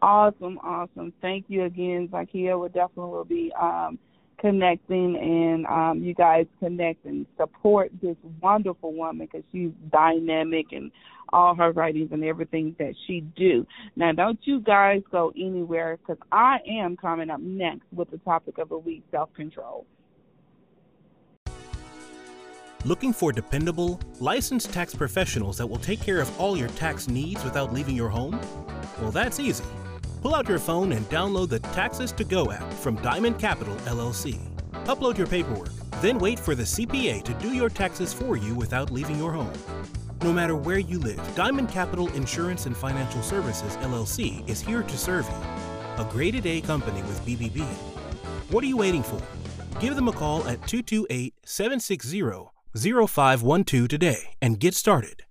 Awesome, 0.05 0.59
awesome. 0.59 1.11
Thank 1.19 1.45
you 1.47 1.63
again, 1.63 2.09
Zakia. 2.09 2.61
We 2.61 2.67
definitely 2.67 3.11
will 3.11 3.25
be 3.25 3.51
um, 3.59 3.97
connecting 4.37 5.17
and 5.17 5.65
um, 5.65 6.03
you 6.03 6.13
guys 6.13 6.45
connect 6.59 7.05
and 7.05 7.25
support 7.37 7.89
this 8.03 8.15
wonderful 8.39 8.93
woman 8.93 9.25
because 9.25 9.43
she's 9.51 9.71
dynamic 9.91 10.67
and 10.73 10.91
all 11.29 11.55
her 11.55 11.71
writings 11.71 12.09
and 12.11 12.23
everything 12.23 12.75
that 12.77 12.93
she 13.07 13.21
do. 13.35 13.65
Now, 13.95 14.11
don't 14.11 14.37
you 14.43 14.59
guys 14.59 15.01
go 15.11 15.33
anywhere 15.35 15.97
because 15.97 16.21
I 16.31 16.59
am 16.69 16.97
coming 16.97 17.31
up 17.31 17.39
next 17.39 17.85
with 17.91 18.11
the 18.11 18.19
topic 18.19 18.59
of 18.59 18.69
the 18.69 18.77
week, 18.77 19.01
self-control. 19.09 19.87
Looking 22.83 23.11
for 23.11 23.31
dependable, 23.31 23.99
licensed 24.19 24.71
tax 24.71 24.93
professionals 24.93 25.57
that 25.57 25.65
will 25.65 25.79
take 25.79 25.99
care 25.99 26.21
of 26.21 26.39
all 26.39 26.55
your 26.55 26.69
tax 26.69 27.07
needs 27.07 27.43
without 27.43 27.73
leaving 27.73 27.95
your 27.95 28.09
home? 28.09 28.39
Well, 29.01 29.09
that's 29.09 29.39
easy. 29.39 29.63
Pull 30.25 30.33
out 30.33 30.49
your 30.49 30.57
phone 30.57 30.93
and 30.93 31.07
download 31.11 31.49
the 31.49 31.59
Taxes 31.59 32.11
to 32.13 32.23
Go 32.23 32.51
app 32.51 32.73
from 32.73 32.95
Diamond 33.03 33.37
Capital 33.37 33.75
LLC. 33.85 34.39
Upload 34.85 35.19
your 35.19 35.27
paperwork, 35.27 35.69
then 36.01 36.17
wait 36.17 36.39
for 36.39 36.55
the 36.55 36.63
CPA 36.63 37.23
to 37.23 37.33
do 37.35 37.53
your 37.53 37.69
taxes 37.69 38.11
for 38.11 38.35
you 38.35 38.55
without 38.55 38.89
leaving 38.89 39.19
your 39.19 39.31
home. 39.31 39.53
No 40.23 40.33
matter 40.33 40.55
where 40.55 40.79
you 40.79 40.97
live, 40.97 41.21
Diamond 41.35 41.69
Capital 41.69 42.07
Insurance 42.13 42.65
and 42.65 42.75
Financial 42.75 43.21
Services 43.21 43.77
LLC 43.77 44.49
is 44.49 44.59
here 44.59 44.81
to 44.81 44.97
serve 44.97 45.29
you. 45.29 46.03
A 46.03 46.09
graded 46.09 46.47
A 46.47 46.59
company 46.61 47.03
with 47.03 47.23
BBB. 47.23 47.61
What 48.49 48.63
are 48.63 48.67
you 48.67 48.77
waiting 48.77 49.03
for? 49.03 49.21
Give 49.79 49.95
them 49.95 50.07
a 50.07 50.11
call 50.11 50.39
at 50.47 50.67
228 50.67 51.35
760 51.45 52.23
0512 52.73 53.87
today 53.87 54.33
and 54.41 54.59
get 54.59 54.73
started. 54.73 55.21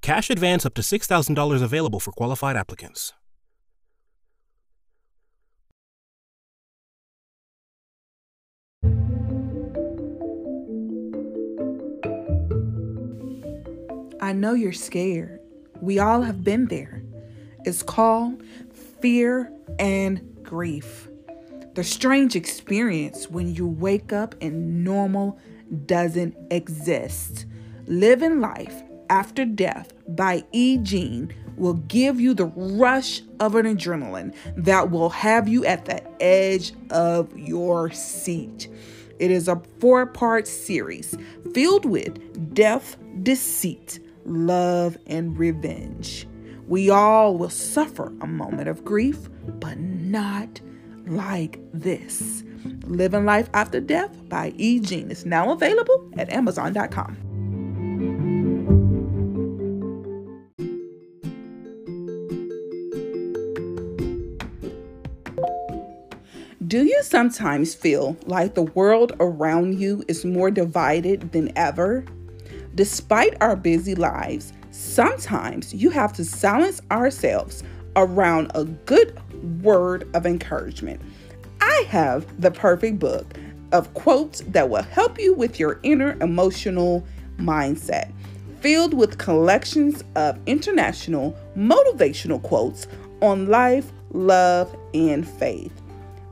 Cash 0.00 0.30
advance 0.30 0.64
up 0.64 0.74
to 0.74 0.82
$6,000 0.82 1.60
available 1.60 1.98
for 1.98 2.12
qualified 2.12 2.56
applicants. 2.56 3.14
I 14.24 14.32
know 14.32 14.54
you're 14.54 14.72
scared. 14.72 15.38
We 15.82 15.98
all 15.98 16.22
have 16.22 16.42
been 16.42 16.68
there. 16.68 17.02
It's 17.66 17.82
called 17.82 18.42
fear 19.02 19.52
and 19.78 20.38
grief. 20.42 21.10
The 21.74 21.84
strange 21.84 22.34
experience 22.34 23.28
when 23.28 23.54
you 23.54 23.66
wake 23.66 24.14
up 24.14 24.34
and 24.40 24.82
normal 24.82 25.38
doesn't 25.84 26.34
exist. 26.50 27.44
Living 27.86 28.40
Life 28.40 28.82
After 29.10 29.44
Death 29.44 29.92
by 30.08 30.44
E. 30.52 30.78
Jean 30.78 31.30
will 31.58 31.74
give 31.74 32.18
you 32.18 32.32
the 32.32 32.46
rush 32.46 33.20
of 33.40 33.56
an 33.56 33.66
adrenaline 33.66 34.34
that 34.56 34.90
will 34.90 35.10
have 35.10 35.48
you 35.48 35.66
at 35.66 35.84
the 35.84 36.02
edge 36.22 36.72
of 36.88 37.38
your 37.38 37.90
seat. 37.90 38.68
It 39.18 39.30
is 39.30 39.48
a 39.48 39.60
four 39.80 40.06
part 40.06 40.48
series 40.48 41.14
filled 41.52 41.84
with 41.84 42.54
death, 42.54 42.96
deceit, 43.22 44.00
love, 44.24 44.96
and 45.06 45.38
revenge. 45.38 46.26
We 46.66 46.90
all 46.90 47.36
will 47.36 47.50
suffer 47.50 48.12
a 48.20 48.26
moment 48.26 48.68
of 48.68 48.84
grief, 48.84 49.28
but 49.60 49.78
not 49.78 50.60
like 51.06 51.60
this. 51.72 52.42
Living 52.84 53.24
Life 53.24 53.50
After 53.52 53.80
Death 53.80 54.28
by 54.28 54.54
E. 54.56 54.80
Jean 54.80 55.10
is 55.10 55.26
now 55.26 55.52
available 55.52 56.10
at 56.16 56.30
Amazon.com. 56.30 57.18
Do 66.66 66.84
you 66.84 67.02
sometimes 67.02 67.74
feel 67.74 68.16
like 68.26 68.54
the 68.54 68.62
world 68.62 69.12
around 69.20 69.78
you 69.78 70.02
is 70.08 70.24
more 70.24 70.50
divided 70.50 71.32
than 71.32 71.52
ever? 71.56 72.04
Despite 72.74 73.36
our 73.40 73.54
busy 73.54 73.94
lives, 73.94 74.52
sometimes 74.70 75.72
you 75.72 75.90
have 75.90 76.12
to 76.14 76.24
silence 76.24 76.80
ourselves 76.90 77.62
around 77.96 78.50
a 78.54 78.64
good 78.64 79.18
word 79.62 80.08
of 80.14 80.26
encouragement. 80.26 81.00
I 81.60 81.84
have 81.88 82.40
the 82.40 82.50
perfect 82.50 82.98
book 82.98 83.34
of 83.72 83.92
quotes 83.94 84.40
that 84.48 84.68
will 84.68 84.82
help 84.82 85.18
you 85.18 85.34
with 85.34 85.60
your 85.60 85.78
inner 85.82 86.16
emotional 86.20 87.06
mindset, 87.38 88.12
filled 88.60 88.94
with 88.94 89.18
collections 89.18 90.02
of 90.16 90.38
international 90.46 91.36
motivational 91.56 92.42
quotes 92.42 92.86
on 93.20 93.46
life, 93.46 93.92
love, 94.10 94.74
and 94.94 95.26
faith. 95.26 95.72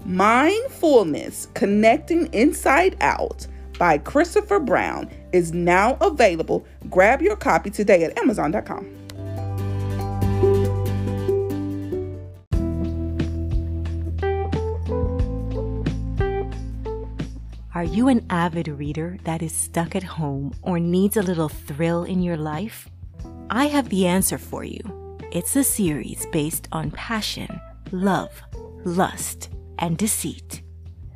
Mindfulness 0.04 1.46
Connecting 1.54 2.26
Inside 2.32 2.96
Out 3.00 3.46
by 3.78 3.98
Christopher 3.98 4.58
Brown 4.58 5.08
is 5.32 5.52
now 5.52 5.96
available. 6.00 6.64
Grab 6.90 7.22
your 7.22 7.36
copy 7.36 7.70
today 7.70 8.04
at 8.04 8.18
Amazon.com. 8.18 9.02
Are 17.74 17.84
you 17.84 18.08
an 18.08 18.24
avid 18.30 18.68
reader 18.68 19.18
that 19.24 19.42
is 19.42 19.52
stuck 19.52 19.96
at 19.96 20.02
home 20.04 20.54
or 20.62 20.78
needs 20.78 21.16
a 21.16 21.22
little 21.22 21.48
thrill 21.48 22.04
in 22.04 22.22
your 22.22 22.36
life? 22.36 22.88
I 23.50 23.66
have 23.66 23.88
the 23.88 24.06
answer 24.06 24.38
for 24.38 24.62
you. 24.62 24.80
It's 25.32 25.56
a 25.56 25.64
series 25.64 26.24
based 26.30 26.68
on 26.70 26.90
passion, 26.92 27.60
love, 27.90 28.30
lust, 28.84 29.48
and 29.78 29.98
deceit. 29.98 30.61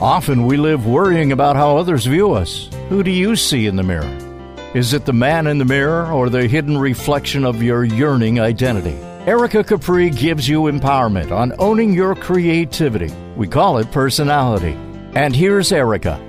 Often 0.00 0.46
we 0.46 0.56
live 0.56 0.86
worrying 0.86 1.32
about 1.32 1.56
how 1.56 1.76
others 1.76 2.06
view 2.06 2.32
us. 2.32 2.70
Who 2.88 3.02
do 3.02 3.10
you 3.10 3.34
see 3.36 3.66
in 3.66 3.76
the 3.76 3.82
mirror? 3.82 4.27
Is 4.74 4.92
it 4.92 5.06
the 5.06 5.14
man 5.14 5.46
in 5.46 5.56
the 5.56 5.64
mirror 5.64 6.12
or 6.12 6.28
the 6.28 6.46
hidden 6.46 6.76
reflection 6.76 7.46
of 7.46 7.62
your 7.62 7.84
yearning 7.84 8.38
identity? 8.38 8.98
Erica 9.26 9.64
Capri 9.64 10.10
gives 10.10 10.46
you 10.46 10.64
empowerment 10.64 11.32
on 11.32 11.54
owning 11.58 11.94
your 11.94 12.14
creativity. 12.14 13.10
We 13.34 13.46
call 13.46 13.78
it 13.78 13.90
personality. 13.92 14.76
And 15.14 15.34
here's 15.34 15.72
Erica. 15.72 16.22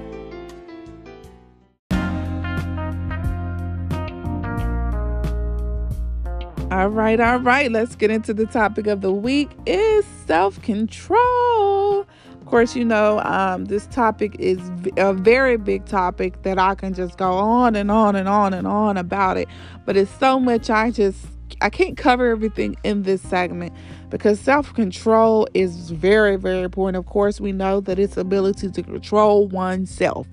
All 6.72 6.88
right, 6.88 7.20
all 7.20 7.40
right. 7.40 7.70
Let's 7.70 7.98
get 7.98 8.10
into 8.10 8.34
the 8.34 8.46
topic 8.46 8.88
of 8.88 9.02
the 9.02 9.12
week 9.12 9.50
is 9.66 10.06
self-control 10.28 12.08
course, 12.50 12.76
you 12.76 12.86
know, 12.86 13.20
um, 13.22 13.66
this 13.66 13.88
topic 13.88 14.36
is 14.40 14.60
a 14.98 15.14
very 15.14 15.58
big 15.58 15.86
topic 15.86 16.42
that 16.44 16.58
I 16.58 16.76
can 16.76 16.94
just 16.94 17.18
go 17.18 17.32
on 17.34 17.76
and 17.76 17.92
on 17.92 18.16
and 18.16 18.28
on 18.28 18.54
and 18.54 18.68
on 18.68 18.98
about 18.98 19.38
it. 19.38 19.48
But 19.86 19.98
it's 19.98 20.12
so 20.20 20.40
much 20.40 20.70
I 20.70 20.92
just 20.92 21.28
I 21.62 21.70
can't 21.70 21.98
cover 21.98 22.30
everything 22.30 22.76
in 22.84 23.04
this 23.04 23.22
segment 23.22 23.74
because 24.10 24.40
self 24.40 24.74
control 24.74 25.48
is 25.54 25.92
very, 25.92 26.38
very 26.38 26.64
important. 26.64 26.98
Of 26.98 27.06
course, 27.06 27.42
we 27.42 27.52
know 27.52 27.82
that 27.82 28.00
it's 28.00 28.18
ability 28.18 28.70
to 28.72 28.84
control 28.84 29.48
oneself 29.48 30.28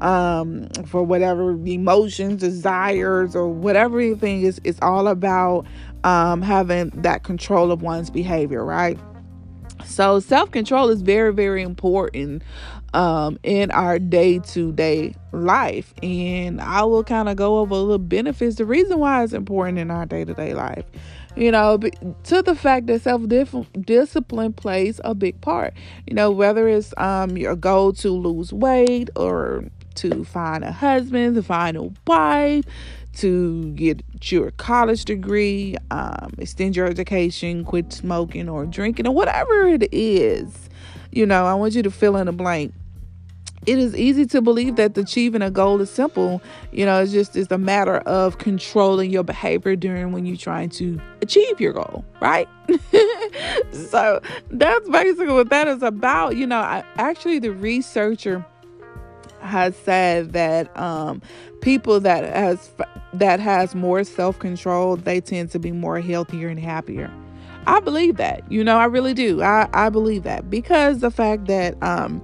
um, 0.00 0.68
for 0.86 1.02
whatever 1.02 1.52
emotions, 1.52 2.40
desires, 2.40 3.36
or 3.36 3.48
whatever 3.48 4.00
anything 4.00 4.42
is. 4.42 4.60
It's 4.64 4.78
all 4.82 5.08
about 5.08 5.66
um, 6.04 6.42
having 6.42 6.90
that 6.90 7.24
control 7.24 7.70
of 7.70 7.82
one's 7.82 8.10
behavior, 8.10 8.64
right? 8.64 8.98
So 9.84 10.20
self 10.20 10.50
control 10.50 10.88
is 10.90 11.02
very, 11.02 11.32
very 11.32 11.62
important 11.62 12.42
um, 12.94 13.38
in 13.42 13.70
our 13.70 13.98
day 13.98 14.38
to 14.38 14.72
day 14.72 15.14
life. 15.32 15.92
And 16.02 16.60
I 16.60 16.84
will 16.84 17.04
kind 17.04 17.28
of 17.28 17.36
go 17.36 17.58
over 17.58 17.84
the 17.92 17.98
benefits, 17.98 18.56
the 18.56 18.64
reason 18.64 18.98
why 18.98 19.22
it's 19.24 19.32
important 19.32 19.78
in 19.78 19.90
our 19.90 20.06
day 20.06 20.24
to 20.24 20.34
day 20.34 20.54
life. 20.54 20.84
You 21.36 21.50
know, 21.50 21.78
to 21.78 22.42
the 22.42 22.54
fact 22.54 22.86
that 22.86 23.02
self 23.02 23.22
discipline 23.28 24.52
plays 24.52 25.00
a 25.04 25.14
big 25.14 25.40
part. 25.40 25.74
You 26.06 26.14
know, 26.14 26.30
whether 26.30 26.68
it's 26.68 26.94
um, 26.96 27.36
your 27.36 27.56
goal 27.56 27.92
to 27.94 28.10
lose 28.10 28.52
weight 28.52 29.10
or 29.16 29.64
to 29.96 30.24
find 30.24 30.64
a 30.64 30.72
husband, 30.72 31.34
to 31.36 31.42
find 31.42 31.76
a 31.76 31.90
wife, 32.06 32.64
to 33.16 33.70
get 33.72 34.02
your 34.30 34.50
college 34.52 35.04
degree, 35.04 35.76
um, 35.90 36.34
extend 36.38 36.76
your 36.76 36.86
education, 36.86 37.64
quit 37.64 37.92
smoking 37.92 38.48
or 38.48 38.66
drinking, 38.66 39.06
or 39.06 39.14
whatever 39.14 39.66
it 39.66 39.88
is. 39.92 40.68
You 41.10 41.26
know, 41.26 41.46
I 41.46 41.54
want 41.54 41.74
you 41.74 41.82
to 41.82 41.90
fill 41.90 42.16
in 42.16 42.26
the 42.26 42.32
blank. 42.32 42.74
It 43.66 43.78
is 43.78 43.96
easy 43.96 44.26
to 44.26 44.42
believe 44.42 44.76
that 44.76 44.96
achieving 44.98 45.40
a 45.40 45.50
goal 45.50 45.80
is 45.80 45.88
simple. 45.90 46.42
You 46.70 46.84
know, 46.84 47.00
it's 47.00 47.12
just 47.12 47.34
it's 47.34 47.50
a 47.50 47.56
matter 47.56 47.98
of 47.98 48.36
controlling 48.36 49.10
your 49.10 49.22
behavior 49.22 49.74
during 49.74 50.12
when 50.12 50.26
you're 50.26 50.36
trying 50.36 50.68
to 50.70 51.00
achieve 51.22 51.60
your 51.60 51.72
goal, 51.72 52.04
right? 52.20 52.46
so 53.72 54.20
that's 54.50 54.88
basically 54.90 55.32
what 55.32 55.48
that 55.48 55.66
is 55.66 55.82
about. 55.82 56.36
You 56.36 56.46
know, 56.46 56.58
I, 56.58 56.84
actually 56.96 57.38
the 57.38 57.52
researcher 57.52 58.44
has 59.44 59.76
said 59.76 60.32
that 60.32 60.76
um, 60.78 61.22
people 61.60 62.00
that 62.00 62.24
has 62.24 62.70
that 63.12 63.38
has 63.38 63.74
more 63.74 64.02
self-control 64.02 64.96
they 64.96 65.20
tend 65.20 65.50
to 65.50 65.58
be 65.58 65.70
more 65.70 66.00
healthier 66.00 66.48
and 66.48 66.58
happier. 66.58 67.12
I 67.66 67.80
believe 67.80 68.16
that 68.16 68.50
you 68.50 68.64
know 68.64 68.78
i 68.78 68.84
really 68.84 69.14
do. 69.14 69.42
I, 69.42 69.68
I 69.72 69.88
believe 69.88 70.22
that 70.24 70.50
because 70.50 71.00
the 71.00 71.10
fact 71.10 71.46
that 71.46 71.80
um, 71.82 72.22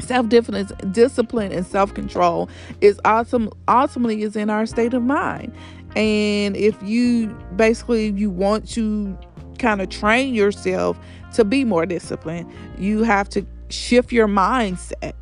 self-discipline 0.00 0.68
discipline 0.92 1.52
and 1.52 1.66
self-control 1.66 2.48
is 2.80 3.00
awesome 3.04 3.50
ultimately 3.68 4.22
is 4.22 4.36
in 4.36 4.50
our 4.50 4.66
state 4.66 4.94
of 4.94 5.02
mind. 5.02 5.52
And 5.96 6.56
if 6.56 6.80
you 6.82 7.28
basically 7.56 8.10
you 8.10 8.30
want 8.30 8.68
to 8.70 9.18
kind 9.58 9.80
of 9.80 9.88
train 9.90 10.34
yourself 10.34 10.98
to 11.34 11.44
be 11.44 11.64
more 11.64 11.86
disciplined 11.86 12.50
you 12.78 13.04
have 13.04 13.28
to 13.28 13.46
shift 13.68 14.12
your 14.12 14.28
mindset 14.28 15.14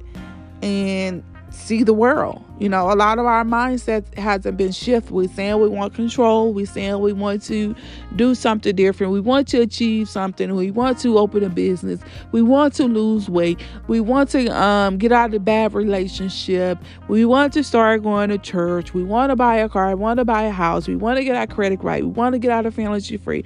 and 0.62 1.24
see 1.50 1.82
the 1.82 1.92
world. 1.92 2.44
You 2.58 2.68
know, 2.68 2.90
a 2.90 2.94
lot 2.94 3.18
of 3.18 3.26
our 3.26 3.44
mindset 3.44 4.14
hasn't 4.18 4.56
been 4.56 4.72
shifted. 4.72 5.12
We're 5.12 5.28
saying 5.28 5.60
we 5.60 5.68
want 5.68 5.94
control. 5.94 6.52
We're 6.52 6.66
saying 6.66 7.00
we 7.00 7.12
want 7.12 7.42
to 7.44 7.74
do 8.16 8.34
something 8.34 8.74
different. 8.76 9.12
We 9.12 9.20
want 9.20 9.48
to 9.48 9.60
achieve 9.60 10.08
something. 10.08 10.54
We 10.54 10.70
want 10.70 10.98
to 11.00 11.18
open 11.18 11.42
a 11.42 11.48
business. 11.48 12.00
We 12.32 12.42
want 12.42 12.74
to 12.74 12.84
lose 12.84 13.28
weight. 13.28 13.60
We 13.88 14.00
want 14.00 14.30
to 14.30 14.48
um, 14.48 14.98
get 14.98 15.12
out 15.12 15.30
of 15.30 15.34
a 15.34 15.38
bad 15.40 15.74
relationship. 15.74 16.78
We 17.08 17.24
want 17.24 17.52
to 17.54 17.64
start 17.64 18.02
going 18.02 18.30
to 18.30 18.38
church. 18.38 18.94
We 18.94 19.02
want 19.02 19.30
to 19.30 19.36
buy 19.36 19.56
a 19.56 19.68
car. 19.68 19.88
We 19.88 19.94
want 19.94 20.18
to 20.18 20.24
buy 20.24 20.42
a 20.42 20.52
house. 20.52 20.86
We 20.86 20.96
want 20.96 21.18
to 21.18 21.24
get 21.24 21.36
our 21.36 21.46
credit 21.46 21.82
right. 21.82 22.04
We 22.04 22.10
want 22.10 22.34
to 22.34 22.38
get 22.38 22.50
out 22.50 22.66
of 22.66 22.74
family 22.74 23.00
free. 23.00 23.44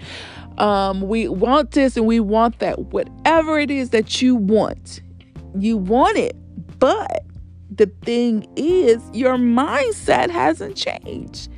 Um, 0.59 1.03
we 1.03 1.29
want 1.29 1.73
this 1.73 1.97
and 1.97 2.07
we 2.07 2.21
want 2.21 2.59
that. 2.61 2.79
Whatever 2.79 3.59
it 3.59 3.71
is 3.71 3.91
that 3.91 4.23
you 4.23 4.35
want, 4.35 5.03
you 5.59 5.77
want 5.77 6.17
it. 6.17 6.37
But 6.79 7.25
the 7.71 7.87
thing 8.03 8.47
is, 8.57 9.03
your 9.13 9.37
mindset 9.37 10.31
hasn't 10.31 10.77
changed. 10.77 11.49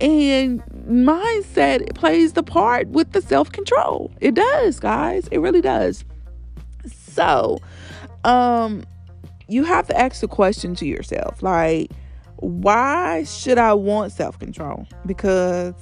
And 0.00 0.62
mindset 0.88 1.94
plays 1.94 2.32
the 2.32 2.42
part 2.42 2.88
with 2.88 3.12
the 3.12 3.22
self 3.22 3.52
control. 3.52 4.10
It 4.20 4.34
does, 4.34 4.80
guys. 4.80 5.28
It 5.28 5.38
really 5.38 5.60
does. 5.60 6.04
So, 6.86 7.58
um, 8.24 8.84
you 9.48 9.64
have 9.64 9.86
to 9.88 9.98
ask 9.98 10.20
the 10.20 10.28
question 10.28 10.74
to 10.76 10.86
yourself 10.86 11.42
like, 11.42 11.90
why 12.36 13.22
should 13.24 13.58
I 13.58 13.74
want 13.74 14.12
self 14.12 14.38
control? 14.38 14.86
Because 15.06 15.74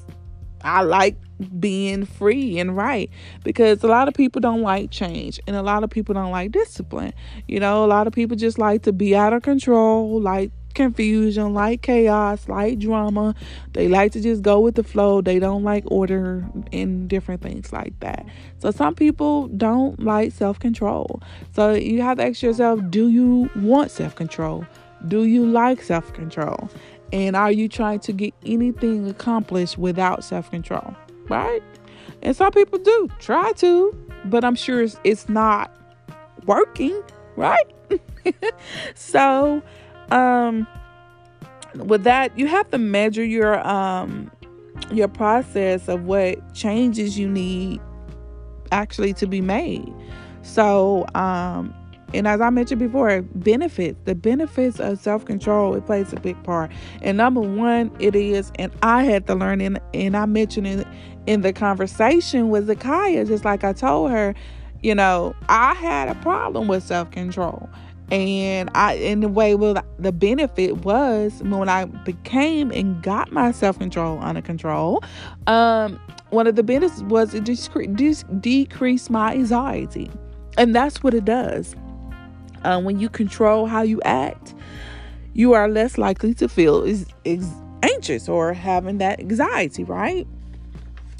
I 0.62 0.83
like 0.83 1.16
being 1.59 2.05
free 2.05 2.59
and 2.59 2.77
right 2.77 3.11
because 3.44 3.83
a 3.83 3.87
lot 3.87 4.09
of 4.09 4.14
people 4.14 4.40
don't 4.40 4.61
like 4.62 4.90
change 4.90 5.40
and 5.46 5.57
a 5.57 5.62
lot 5.62 5.85
of 5.85 5.90
people 5.90 6.14
don't 6.14 6.31
like 6.31 6.53
discipline. 6.53 7.14
You 7.49 7.61
know, 7.61 7.85
a 7.85 7.87
lot 7.87 8.07
of 8.07 8.12
people 8.12 8.37
just 8.37 8.59
like 8.59 8.83
to 8.83 8.92
be 8.92 9.16
out 9.16 9.33
of 9.33 9.42
control, 9.42 10.20
like 10.20 10.51
confusion, 10.75 11.55
like 11.55 11.83
chaos, 11.83 12.49
like 12.49 12.79
drama. 12.79 13.35
They 13.73 13.88
like 13.88 14.12
to 14.12 14.20
just 14.20 14.42
go 14.42 14.61
with 14.61 14.75
the 14.75 14.85
flow. 14.85 15.20
They 15.20 15.38
don't 15.38 15.64
like 15.64 15.85
order 15.87 16.46
and 16.73 17.09
different 17.09 17.42
things 17.42 17.73
like 17.73 17.99
that. 18.01 18.27
So 18.59 18.70
some 18.70 18.94
people 18.94 19.49
don't 19.49 20.03
like 20.03 20.33
self-control. 20.33 21.23
So 21.55 21.73
you 21.73 22.03
have 22.03 22.18
to 22.18 22.27
ask 22.27 22.42
yourself, 22.42 22.81
do 22.91 23.09
you 23.09 23.51
want 23.57 23.91
self-control? 23.91 24.66
Do 25.09 25.24
you 25.24 25.47
like 25.47 25.82
self-control? 25.82 26.70
And 27.12 27.34
are 27.34 27.50
you 27.50 27.68
trying 27.68 28.00
to 28.00 28.12
get 28.12 28.34
anything 28.46 29.08
accomplished 29.08 29.78
without 29.78 30.24
self 30.24 30.50
control? 30.50 30.94
Right? 31.28 31.62
And 32.22 32.36
some 32.36 32.52
people 32.52 32.78
do 32.78 33.08
try 33.18 33.52
to, 33.52 33.96
but 34.26 34.44
I'm 34.44 34.54
sure 34.54 34.82
it's, 34.82 34.98
it's 35.04 35.28
not 35.28 35.74
working, 36.46 37.02
right? 37.36 37.64
so, 38.94 39.62
um, 40.11 40.66
with 41.76 42.04
that, 42.04 42.36
you 42.38 42.46
have 42.46 42.70
to 42.70 42.78
measure 42.78 43.24
your 43.24 43.66
um 43.66 44.30
your 44.90 45.08
process 45.08 45.88
of 45.88 46.04
what 46.04 46.54
changes 46.54 47.18
you 47.18 47.28
need 47.28 47.80
actually 48.72 49.12
to 49.14 49.26
be 49.26 49.40
made. 49.40 49.92
So, 50.42 51.06
um, 51.14 51.74
and 52.12 52.26
as 52.26 52.40
I 52.40 52.50
mentioned 52.50 52.80
before, 52.80 53.22
benefits, 53.22 53.98
the 54.04 54.14
benefits 54.14 54.80
of 54.80 54.98
self 54.98 55.24
control, 55.24 55.74
it 55.74 55.86
plays 55.86 56.12
a 56.12 56.20
big 56.20 56.42
part. 56.42 56.70
And 57.02 57.16
number 57.16 57.40
one, 57.40 57.90
it 57.98 58.14
is, 58.14 58.52
and 58.56 58.72
I 58.82 59.04
had 59.04 59.26
to 59.28 59.34
learn, 59.34 59.61
and, 59.61 59.80
and 59.94 60.16
I 60.16 60.26
mentioned 60.26 60.66
it 60.66 60.86
in 61.26 61.42
the 61.42 61.52
conversation 61.52 62.50
with 62.50 62.68
Zakia, 62.68 63.26
just 63.26 63.44
like 63.44 63.64
I 63.64 63.72
told 63.72 64.11
her, 64.11 64.34
you 64.82 64.94
know, 64.94 65.34
I 65.48 65.74
had 65.74 66.08
a 66.08 66.14
problem 66.16 66.68
with 66.68 66.82
self 66.82 67.11
control. 67.11 67.68
And 68.11 68.70
I, 68.74 68.94
in 68.94 69.20
the 69.20 69.28
way, 69.28 69.54
well, 69.54 69.80
the 70.00 70.11
benefit 70.11 70.78
was 70.78 71.40
when 71.44 71.68
I 71.68 71.84
became 71.84 72.72
and 72.72 73.00
got 73.02 73.30
my 73.30 73.52
self 73.52 73.78
control 73.78 74.18
under 74.20 74.42
control. 74.42 75.04
Um, 75.46 76.00
one 76.30 76.46
of 76.46 76.56
the 76.56 76.62
benefits 76.62 77.02
was 77.02 77.34
it 77.34 77.44
decreased 77.44 78.40
decrease 78.40 79.11
my 79.11 79.34
anxiety, 79.34 80.11
and 80.58 80.74
that's 80.74 81.02
what 81.02 81.14
it 81.14 81.24
does. 81.24 81.76
Uh, 82.64 82.80
when 82.80 82.98
you 82.98 83.08
control 83.08 83.66
how 83.66 83.82
you 83.82 84.00
act, 84.04 84.54
you 85.34 85.52
are 85.52 85.68
less 85.68 85.98
likely 85.98 86.34
to 86.34 86.48
feel 86.48 86.82
is, 86.82 87.06
is 87.24 87.50
anxious 87.82 88.28
or 88.28 88.52
having 88.52 88.98
that 88.98 89.20
anxiety, 89.20 89.84
right? 89.84 90.26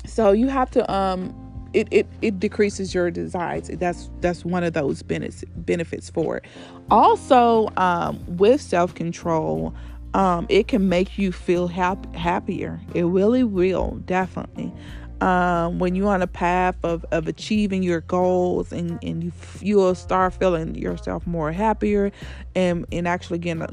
So 0.07 0.33
you 0.33 0.49
have 0.49 0.71
to 0.73 0.93
um 0.93 1.35
it, 1.73 1.87
it, 1.93 2.07
it 2.21 2.41
decreases 2.41 2.95
your 2.95 3.11
desires. 3.11 3.69
That's 3.69 4.11
that's 4.21 4.45
one 4.45 4.65
of 4.65 4.73
those 4.73 5.03
benefits 5.03 5.45
benefits 5.57 6.11
for 6.11 6.39
it. 6.39 6.45
Also, 6.91 7.69
um, 7.77 8.21
with 8.27 8.61
self 8.61 8.95
control, 8.95 9.73
um, 10.15 10.47
it 10.49 10.67
can 10.67 10.89
make 10.89 11.17
you 11.17 11.31
feel 11.31 11.69
hap- 11.69 12.13
happier. 12.15 12.81
It 12.95 13.05
really 13.05 13.45
will, 13.45 14.01
definitely. 14.05 14.73
Um, 15.21 15.79
when 15.79 15.95
you're 15.95 16.09
on 16.09 16.23
a 16.23 16.27
path 16.27 16.77
of, 16.83 17.05
of 17.13 17.29
achieving 17.29 17.83
your 17.83 18.01
goals 18.01 18.73
and, 18.73 18.99
and 19.03 19.23
you 19.23 19.33
you'll 19.61 19.95
start 19.95 20.33
feeling 20.35 20.75
yourself 20.75 21.27
more 21.27 21.53
happier 21.53 22.11
and, 22.55 22.87
and 22.91 23.07
actually 23.07 23.39
getting 23.39 23.67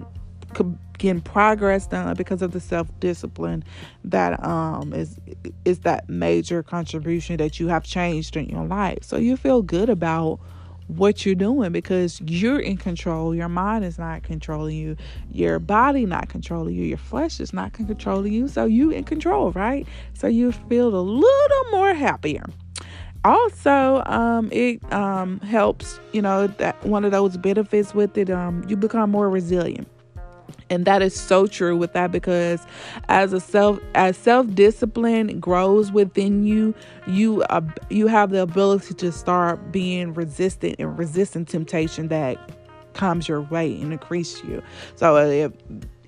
getting 0.98 1.22
progress 1.22 1.88
done 1.88 2.16
because 2.16 2.41
of 2.41 2.52
the 2.52 2.60
self 2.60 2.88
discipline 3.00 3.64
that 4.04 4.43
um 4.43 4.93
is 4.93 5.20
is 5.66 5.80
that 5.80 6.10
major 6.10 6.64
contribution 6.64 7.38
that 7.38 7.60
you 7.60 7.68
have 7.68 7.84
changed 7.84 8.36
in 8.36 8.48
your 8.50 8.66
life. 8.66 9.00
So 9.04 9.18
you 9.18 9.38
feel 9.38 9.62
good 9.62 9.89
about 9.89 10.39
what 10.88 11.26
you're 11.26 11.36
doing 11.36 11.72
because 11.72 12.22
you're 12.22 12.60
in 12.60 12.78
control. 12.78 13.36
Your 13.36 13.50
mind 13.50 13.86
is 13.86 13.98
not 13.98 14.24
controlling 14.24 14.78
you. 14.78 14.96
Your 15.32 15.60
body 15.60 16.06
not 16.06 16.30
controlling 16.30 16.76
you. 16.76 16.84
Your 16.84 16.98
flesh 16.98 17.40
is 17.40 17.54
not 17.54 17.74
controlling 17.74 18.34
you. 18.34 18.48
So 18.48 18.66
you 18.66 18.92
in 18.92 19.04
control, 19.04 19.52
right? 19.52 19.88
So 20.14 20.28
you 20.28 20.52
feel 20.52 20.96
a 20.96 21.02
little 21.02 21.72
more 21.72 21.94
happier. 21.94 22.46
Also, 23.24 24.04
um, 24.06 24.50
it 24.52 24.82
um, 24.94 25.40
helps, 25.42 26.00
you 26.14 26.22
know, 26.22 26.48
that 26.48 26.82
one 26.86 27.04
of 27.04 27.12
those 27.12 27.36
benefits 27.36 27.94
with 27.94 28.18
it, 28.18 28.30
um, 28.30 28.64
you 28.70 28.78
become 28.78 29.12
more 29.12 29.30
resilient 29.30 29.88
and 30.70 30.86
that 30.86 31.01
is 31.01 31.20
so 31.20 31.47
true 31.47 31.78
with 31.78 31.93
that 31.93 32.11
because 32.11 32.65
as 33.09 33.34
a 33.34 33.39
self 33.39 33.80
as 33.95 34.18
self 34.18 34.53
discipline 34.53 35.39
grows 35.39 35.91
within 35.91 36.43
you 36.45 36.74
you 37.07 37.43
uh, 37.43 37.61
you 37.89 38.07
have 38.07 38.32
the 38.32 38.41
ability 38.41 38.93
to 38.93 39.11
start 39.11 39.72
being 39.72 40.13
resistant 40.13 40.76
and 40.80 40.97
resisting 40.97 41.45
temptation 41.45 42.07
that 42.09 42.38
comes 42.97 43.28
your 43.28 43.41
way 43.41 43.80
and 43.80 43.93
increase 43.93 44.43
you. 44.43 44.61
So 44.95 45.15
uh, 45.15 45.49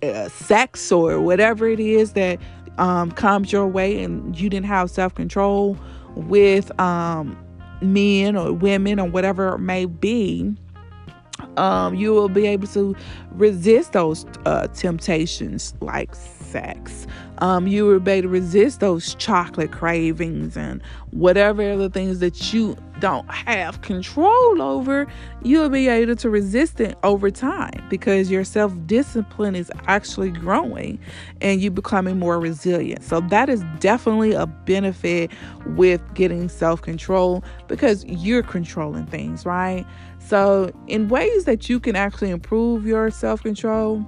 if 0.02 0.16
uh, 0.16 0.30
sex 0.30 0.92
or 0.92 1.22
whatever 1.22 1.68
it 1.68 1.80
is 1.80 2.14
that 2.14 2.40
um, 2.78 3.12
comes 3.12 3.52
your 3.52 3.68
way 3.68 4.04
and 4.04 4.38
you 4.40 4.50
didn't 4.50 4.66
have 4.66 4.90
self-control 4.90 5.78
with 6.16 6.78
um, 6.80 7.38
men 7.82 8.36
or 8.36 8.52
women 8.52 9.00
or 9.00 9.10
whatever 9.10 9.56
it 9.56 9.60
may 9.60 9.86
be 9.86 10.56
um, 11.60 11.94
you 11.96 12.14
will 12.14 12.30
be 12.30 12.48
able 12.48 12.68
to 12.68 12.96
resist 13.32 13.94
those 13.94 14.26
uh, 14.46 14.68
temptations 14.68 15.74
like 15.82 16.16
sex. 16.16 17.06
Um, 17.40 17.68
you 17.68 17.86
will 17.86 18.00
be 18.00 18.12
able 18.14 18.24
to 18.24 18.30
resist 18.30 18.80
those 18.80 19.16
chocolate 19.16 19.72
cravings 19.72 20.58
and 20.58 20.82
whatever 21.12 21.72
other 21.72 21.90
things 21.90 22.20
that 22.20 22.54
you 22.54 22.76
don't 23.00 23.30
have 23.32 23.82
control 23.82 24.62
over. 24.62 25.08
You'll 25.44 25.70
be 25.70 25.88
able 25.88 26.18
to 26.18 26.30
resist 26.30 26.82
it 26.82 26.98
over 27.04 27.32
time 27.32 27.82
because 27.90 28.30
your 28.30 28.44
self 28.44 28.74
discipline 28.86 29.56
is 29.56 29.72
actually 29.88 30.32
growing 30.32 31.00
and 31.40 31.62
you 31.62 31.72
becoming 31.72 32.20
more 32.20 32.40
resilient. 32.40 33.04
So, 33.04 33.22
that 33.22 33.48
is 33.48 33.64
definitely 33.80 34.34
a 34.34 34.46
benefit 34.46 35.32
with 35.78 36.02
getting 36.14 36.50
self 36.50 36.82
control 36.82 37.44
because 37.68 38.04
you're 38.06 38.44
controlling 38.44 39.06
things, 39.06 39.46
right? 39.46 39.86
So, 40.30 40.72
in 40.86 41.08
ways 41.08 41.46
that 41.46 41.70
you 41.70 41.80
can 41.80 41.96
actually 41.96 42.30
improve 42.30 42.86
your 42.86 43.10
self 43.10 43.42
control, 43.42 44.06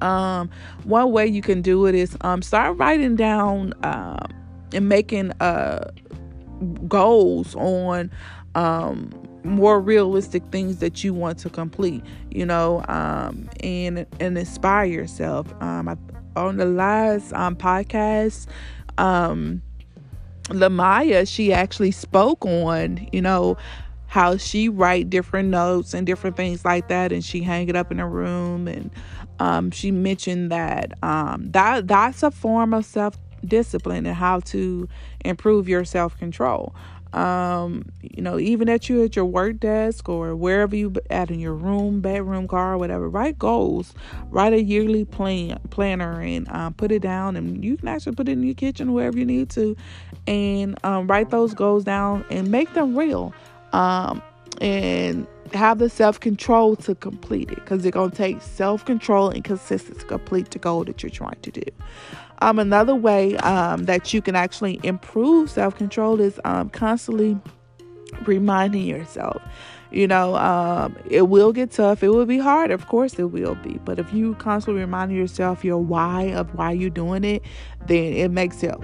um, 0.00 0.48
one 0.84 1.10
way 1.10 1.26
you 1.26 1.42
can 1.42 1.60
do 1.60 1.86
it 1.86 1.96
is 1.96 2.16
um, 2.20 2.40
start 2.40 2.78
writing 2.78 3.16
down 3.16 3.72
uh, 3.82 4.24
and 4.72 4.88
making 4.88 5.32
uh, 5.40 5.90
goals 6.86 7.56
on 7.56 8.12
um, 8.54 9.10
more 9.42 9.80
realistic 9.80 10.44
things 10.52 10.76
that 10.76 11.02
you 11.02 11.12
want 11.12 11.38
to 11.38 11.50
complete, 11.50 12.04
you 12.30 12.46
know, 12.46 12.84
um, 12.86 13.50
and 13.58 14.06
and 14.20 14.38
inspire 14.38 14.84
yourself. 14.84 15.52
Um, 15.60 15.88
I, 15.88 15.96
on 16.36 16.58
the 16.58 16.64
last 16.64 17.32
um, 17.32 17.56
podcast, 17.56 18.46
um, 18.98 19.62
Lamaya, 20.50 21.26
she 21.26 21.52
actually 21.52 21.90
spoke 21.90 22.44
on, 22.46 23.08
you 23.12 23.22
know, 23.22 23.56
how 24.14 24.36
she 24.36 24.68
write 24.68 25.10
different 25.10 25.48
notes 25.48 25.92
and 25.92 26.06
different 26.06 26.36
things 26.36 26.64
like 26.64 26.86
that 26.86 27.10
and 27.10 27.24
she 27.24 27.42
hang 27.42 27.68
it 27.68 27.74
up 27.74 27.90
in 27.90 27.98
her 27.98 28.08
room 28.08 28.68
and 28.68 28.92
um, 29.40 29.72
she 29.72 29.90
mentioned 29.90 30.52
that 30.52 30.92
um, 31.02 31.50
that 31.50 31.88
that's 31.88 32.22
a 32.22 32.30
form 32.30 32.72
of 32.72 32.84
self 32.84 33.18
discipline 33.44 34.06
and 34.06 34.14
how 34.14 34.38
to 34.38 34.88
improve 35.24 35.68
your 35.68 35.84
self 35.84 36.16
control 36.16 36.72
um, 37.12 37.86
you 38.02 38.22
know 38.22 38.38
even 38.38 38.68
at 38.68 38.88
you 38.88 39.02
at 39.02 39.16
your 39.16 39.24
work 39.24 39.58
desk 39.58 40.08
or 40.08 40.36
wherever 40.36 40.76
you 40.76 40.94
at 41.10 41.28
in 41.32 41.40
your 41.40 41.54
room 41.54 42.00
bedroom 42.00 42.46
car 42.46 42.78
whatever 42.78 43.08
write 43.08 43.36
goals. 43.36 43.94
Write 44.30 44.52
a 44.52 44.62
yearly 44.62 45.04
plan 45.04 45.58
planner 45.70 46.20
and 46.20 46.48
um, 46.50 46.74
put 46.74 46.92
it 46.92 47.02
down 47.02 47.34
and 47.34 47.64
you 47.64 47.76
can 47.76 47.88
actually 47.88 48.14
put 48.14 48.28
it 48.28 48.32
in 48.32 48.44
your 48.44 48.54
kitchen 48.54 48.92
wherever 48.92 49.18
you 49.18 49.26
need 49.26 49.50
to 49.50 49.76
and 50.28 50.78
um, 50.84 51.08
write 51.08 51.30
those 51.30 51.52
goals 51.52 51.82
down 51.82 52.24
and 52.30 52.48
make 52.50 52.72
them 52.74 52.96
real 52.96 53.34
um, 53.74 54.22
and 54.60 55.26
have 55.52 55.78
the 55.78 55.90
self 55.90 56.20
control 56.20 56.76
to 56.76 56.94
complete 56.94 57.50
it 57.50 57.56
because 57.56 57.84
it's 57.84 57.92
going 57.92 58.10
to 58.10 58.16
take 58.16 58.40
self 58.40 58.84
control 58.84 59.28
and 59.28 59.44
consistency 59.44 60.00
to 60.00 60.06
complete 60.06 60.50
the 60.52 60.58
goal 60.58 60.84
that 60.84 61.02
you're 61.02 61.10
trying 61.10 61.40
to 61.42 61.50
do. 61.50 61.62
Um, 62.40 62.58
another 62.58 62.94
way 62.94 63.36
um, 63.38 63.84
that 63.84 64.14
you 64.14 64.22
can 64.22 64.36
actually 64.36 64.80
improve 64.82 65.50
self 65.50 65.76
control 65.76 66.20
is 66.20 66.40
um, 66.44 66.70
constantly 66.70 67.38
reminding 68.26 68.86
yourself. 68.86 69.42
You 69.90 70.08
know, 70.08 70.34
um, 70.36 70.96
it 71.08 71.28
will 71.28 71.52
get 71.52 71.70
tough. 71.70 72.02
It 72.02 72.08
will 72.08 72.26
be 72.26 72.38
hard. 72.38 72.70
Of 72.70 72.86
course, 72.88 73.14
it 73.14 73.24
will 73.24 73.54
be. 73.56 73.78
But 73.84 73.98
if 73.98 74.12
you 74.12 74.34
constantly 74.36 74.80
remind 74.80 75.12
yourself 75.12 75.64
your 75.64 75.78
why 75.78 76.32
of 76.32 76.52
why 76.54 76.72
you're 76.72 76.90
doing 76.90 77.22
it, 77.22 77.42
then 77.86 78.12
it 78.12 78.30
makes 78.30 78.62
it 78.62 78.74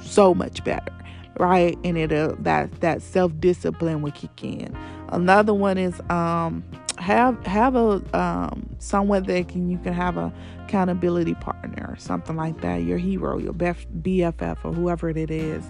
so 0.00 0.34
much 0.34 0.62
better 0.64 0.92
right? 1.38 1.78
And 1.84 1.96
it 1.96 2.12
uh, 2.12 2.34
that 2.40 2.80
that 2.80 3.02
self 3.02 3.32
discipline 3.40 4.02
will 4.02 4.12
kick 4.12 4.42
in. 4.42 4.76
Another 5.08 5.54
one 5.54 5.78
is 5.78 6.00
um, 6.10 6.64
have 6.98 7.44
have 7.46 7.76
a 7.76 8.02
um, 8.16 8.68
someone 8.78 9.24
that 9.24 9.48
can 9.48 9.68
you 9.68 9.78
can 9.78 9.92
have 9.92 10.16
a 10.16 10.32
accountability 10.64 11.34
partner 11.34 11.86
or 11.88 11.96
something 11.96 12.36
like 12.36 12.60
that. 12.62 12.76
Your 12.82 12.98
hero, 12.98 13.38
your 13.38 13.52
BFF, 13.52 14.64
or 14.64 14.72
whoever 14.72 15.10
it 15.10 15.30
is 15.30 15.64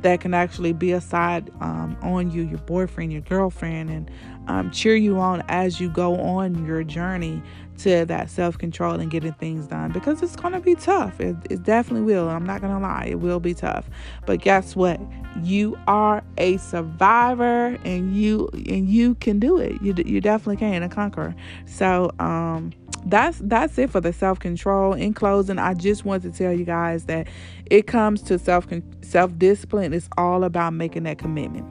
that 0.00 0.20
can 0.20 0.34
actually 0.34 0.72
be 0.72 0.92
aside 0.92 1.50
um, 1.60 1.96
on 2.02 2.30
you, 2.30 2.42
your 2.42 2.58
boyfriend, 2.60 3.12
your 3.12 3.22
girlfriend, 3.22 3.90
and 3.90 4.10
um, 4.48 4.70
cheer 4.70 4.94
you 4.94 5.18
on 5.18 5.42
as 5.48 5.80
you 5.80 5.90
go 5.90 6.16
on 6.16 6.64
your 6.64 6.84
journey 6.84 7.42
to 7.78 8.04
that 8.06 8.30
self 8.30 8.58
control 8.58 8.94
and 8.94 9.10
getting 9.10 9.32
things 9.34 9.66
done 9.66 9.92
because 9.92 10.22
it's 10.22 10.36
going 10.36 10.52
to 10.52 10.60
be 10.60 10.74
tough. 10.74 11.20
It, 11.20 11.36
it 11.50 11.62
definitely 11.62 12.02
will. 12.02 12.28
I'm 12.28 12.44
not 12.44 12.60
going 12.60 12.72
to 12.72 12.80
lie, 12.80 13.06
it 13.10 13.20
will 13.20 13.40
be 13.40 13.54
tough. 13.54 13.88
But 14.26 14.40
guess 14.40 14.76
what? 14.76 15.00
You 15.42 15.78
are 15.86 16.22
a 16.38 16.56
survivor 16.56 17.78
and 17.84 18.16
you 18.16 18.48
and 18.52 18.88
you 18.88 19.14
can 19.16 19.38
do 19.38 19.58
it. 19.58 19.80
You, 19.82 19.94
you 20.04 20.20
definitely 20.20 20.56
can 20.56 20.82
and 20.82 20.92
conquer. 20.92 21.34
So, 21.66 22.10
um, 22.18 22.72
that's 23.06 23.38
that's 23.44 23.78
it 23.78 23.90
for 23.90 24.00
the 24.00 24.12
self 24.12 24.40
control. 24.40 24.92
In 24.92 25.14
closing, 25.14 25.58
I 25.58 25.74
just 25.74 26.04
want 26.04 26.24
to 26.24 26.30
tell 26.32 26.52
you 26.52 26.64
guys 26.64 27.04
that 27.04 27.28
it 27.66 27.86
comes 27.86 28.20
to 28.22 28.38
self 28.38 28.66
self 29.02 29.38
discipline. 29.38 29.92
It's 29.92 30.08
all 30.18 30.42
about 30.42 30.72
making 30.72 31.04
that 31.04 31.18
commitment 31.18 31.66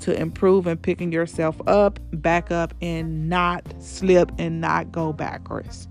to 0.00 0.18
improve 0.18 0.66
and 0.66 0.80
picking 0.80 1.12
yourself 1.12 1.60
up, 1.66 1.98
back 2.12 2.50
up, 2.50 2.74
and 2.80 3.28
not 3.28 3.64
slip 3.80 4.30
and 4.38 4.60
not 4.60 4.92
go 4.92 5.12
backwards. 5.12 5.88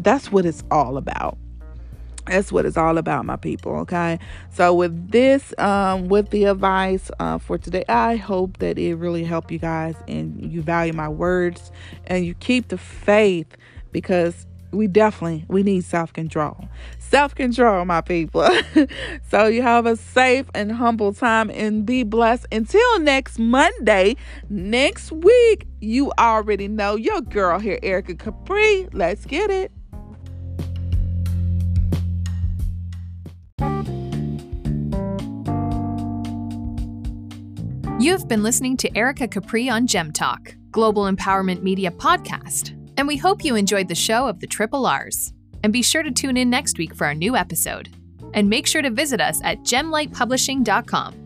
That's 0.00 0.30
what 0.30 0.44
it's 0.44 0.64
all 0.70 0.96
about. 0.96 1.38
That's 2.26 2.50
what 2.50 2.64
it's 2.64 2.76
all 2.76 2.96
about, 2.96 3.26
my 3.26 3.36
people. 3.36 3.72
Okay. 3.80 4.18
So 4.50 4.72
with 4.74 5.10
this, 5.10 5.52
um, 5.58 6.08
with 6.08 6.30
the 6.30 6.44
advice 6.44 7.10
uh, 7.20 7.38
for 7.38 7.58
today, 7.58 7.84
I 7.88 8.16
hope 8.16 8.58
that 8.58 8.78
it 8.78 8.94
really 8.94 9.24
helped 9.24 9.50
you 9.50 9.58
guys 9.58 9.94
and 10.08 10.50
you 10.50 10.62
value 10.62 10.94
my 10.94 11.08
words 11.08 11.70
and 12.06 12.24
you 12.24 12.34
keep 12.34 12.68
the 12.68 12.78
faith 12.78 13.56
because 13.92 14.46
we 14.74 14.86
definitely 14.86 15.44
we 15.48 15.62
need 15.62 15.84
self-control. 15.84 16.68
Self-control, 16.98 17.84
my 17.84 18.00
people. 18.00 18.46
so 19.30 19.46
you 19.46 19.62
have 19.62 19.86
a 19.86 19.96
safe 19.96 20.46
and 20.54 20.72
humble 20.72 21.12
time 21.12 21.50
and 21.50 21.86
be 21.86 22.02
blessed 22.02 22.46
until 22.50 22.98
next 23.00 23.38
Monday. 23.38 24.16
Next 24.48 25.12
week, 25.12 25.66
you 25.80 26.12
already 26.18 26.68
know 26.68 26.96
your 26.96 27.20
girl 27.20 27.58
here, 27.58 27.78
Erica 27.82 28.14
Capri. 28.14 28.88
Let's 28.92 29.24
get 29.24 29.50
it. 29.50 29.70
You've 38.00 38.28
been 38.28 38.42
listening 38.42 38.76
to 38.78 38.94
Erica 38.98 39.28
Capri 39.28 39.68
on 39.70 39.86
Gem 39.86 40.12
Talk, 40.12 40.56
Global 40.72 41.04
Empowerment 41.04 41.62
Media 41.62 41.90
podcast, 41.90 42.74
and 42.96 43.08
we 43.08 43.16
hope 43.16 43.44
you 43.44 43.56
enjoyed 43.56 43.88
the 43.88 43.94
show 43.94 44.26
of 44.28 44.40
the 44.40 44.46
Triple 44.46 44.86
R's. 44.86 45.32
And 45.62 45.72
be 45.72 45.82
sure 45.82 46.02
to 46.02 46.10
tune 46.10 46.36
in 46.36 46.50
next 46.50 46.78
week 46.78 46.94
for 46.94 47.06
our 47.06 47.14
new 47.14 47.36
episode. 47.36 47.88
And 48.34 48.50
make 48.50 48.66
sure 48.66 48.82
to 48.82 48.90
visit 48.90 49.20
us 49.20 49.40
at 49.42 49.60
gemlightpublishing.com 49.60 51.23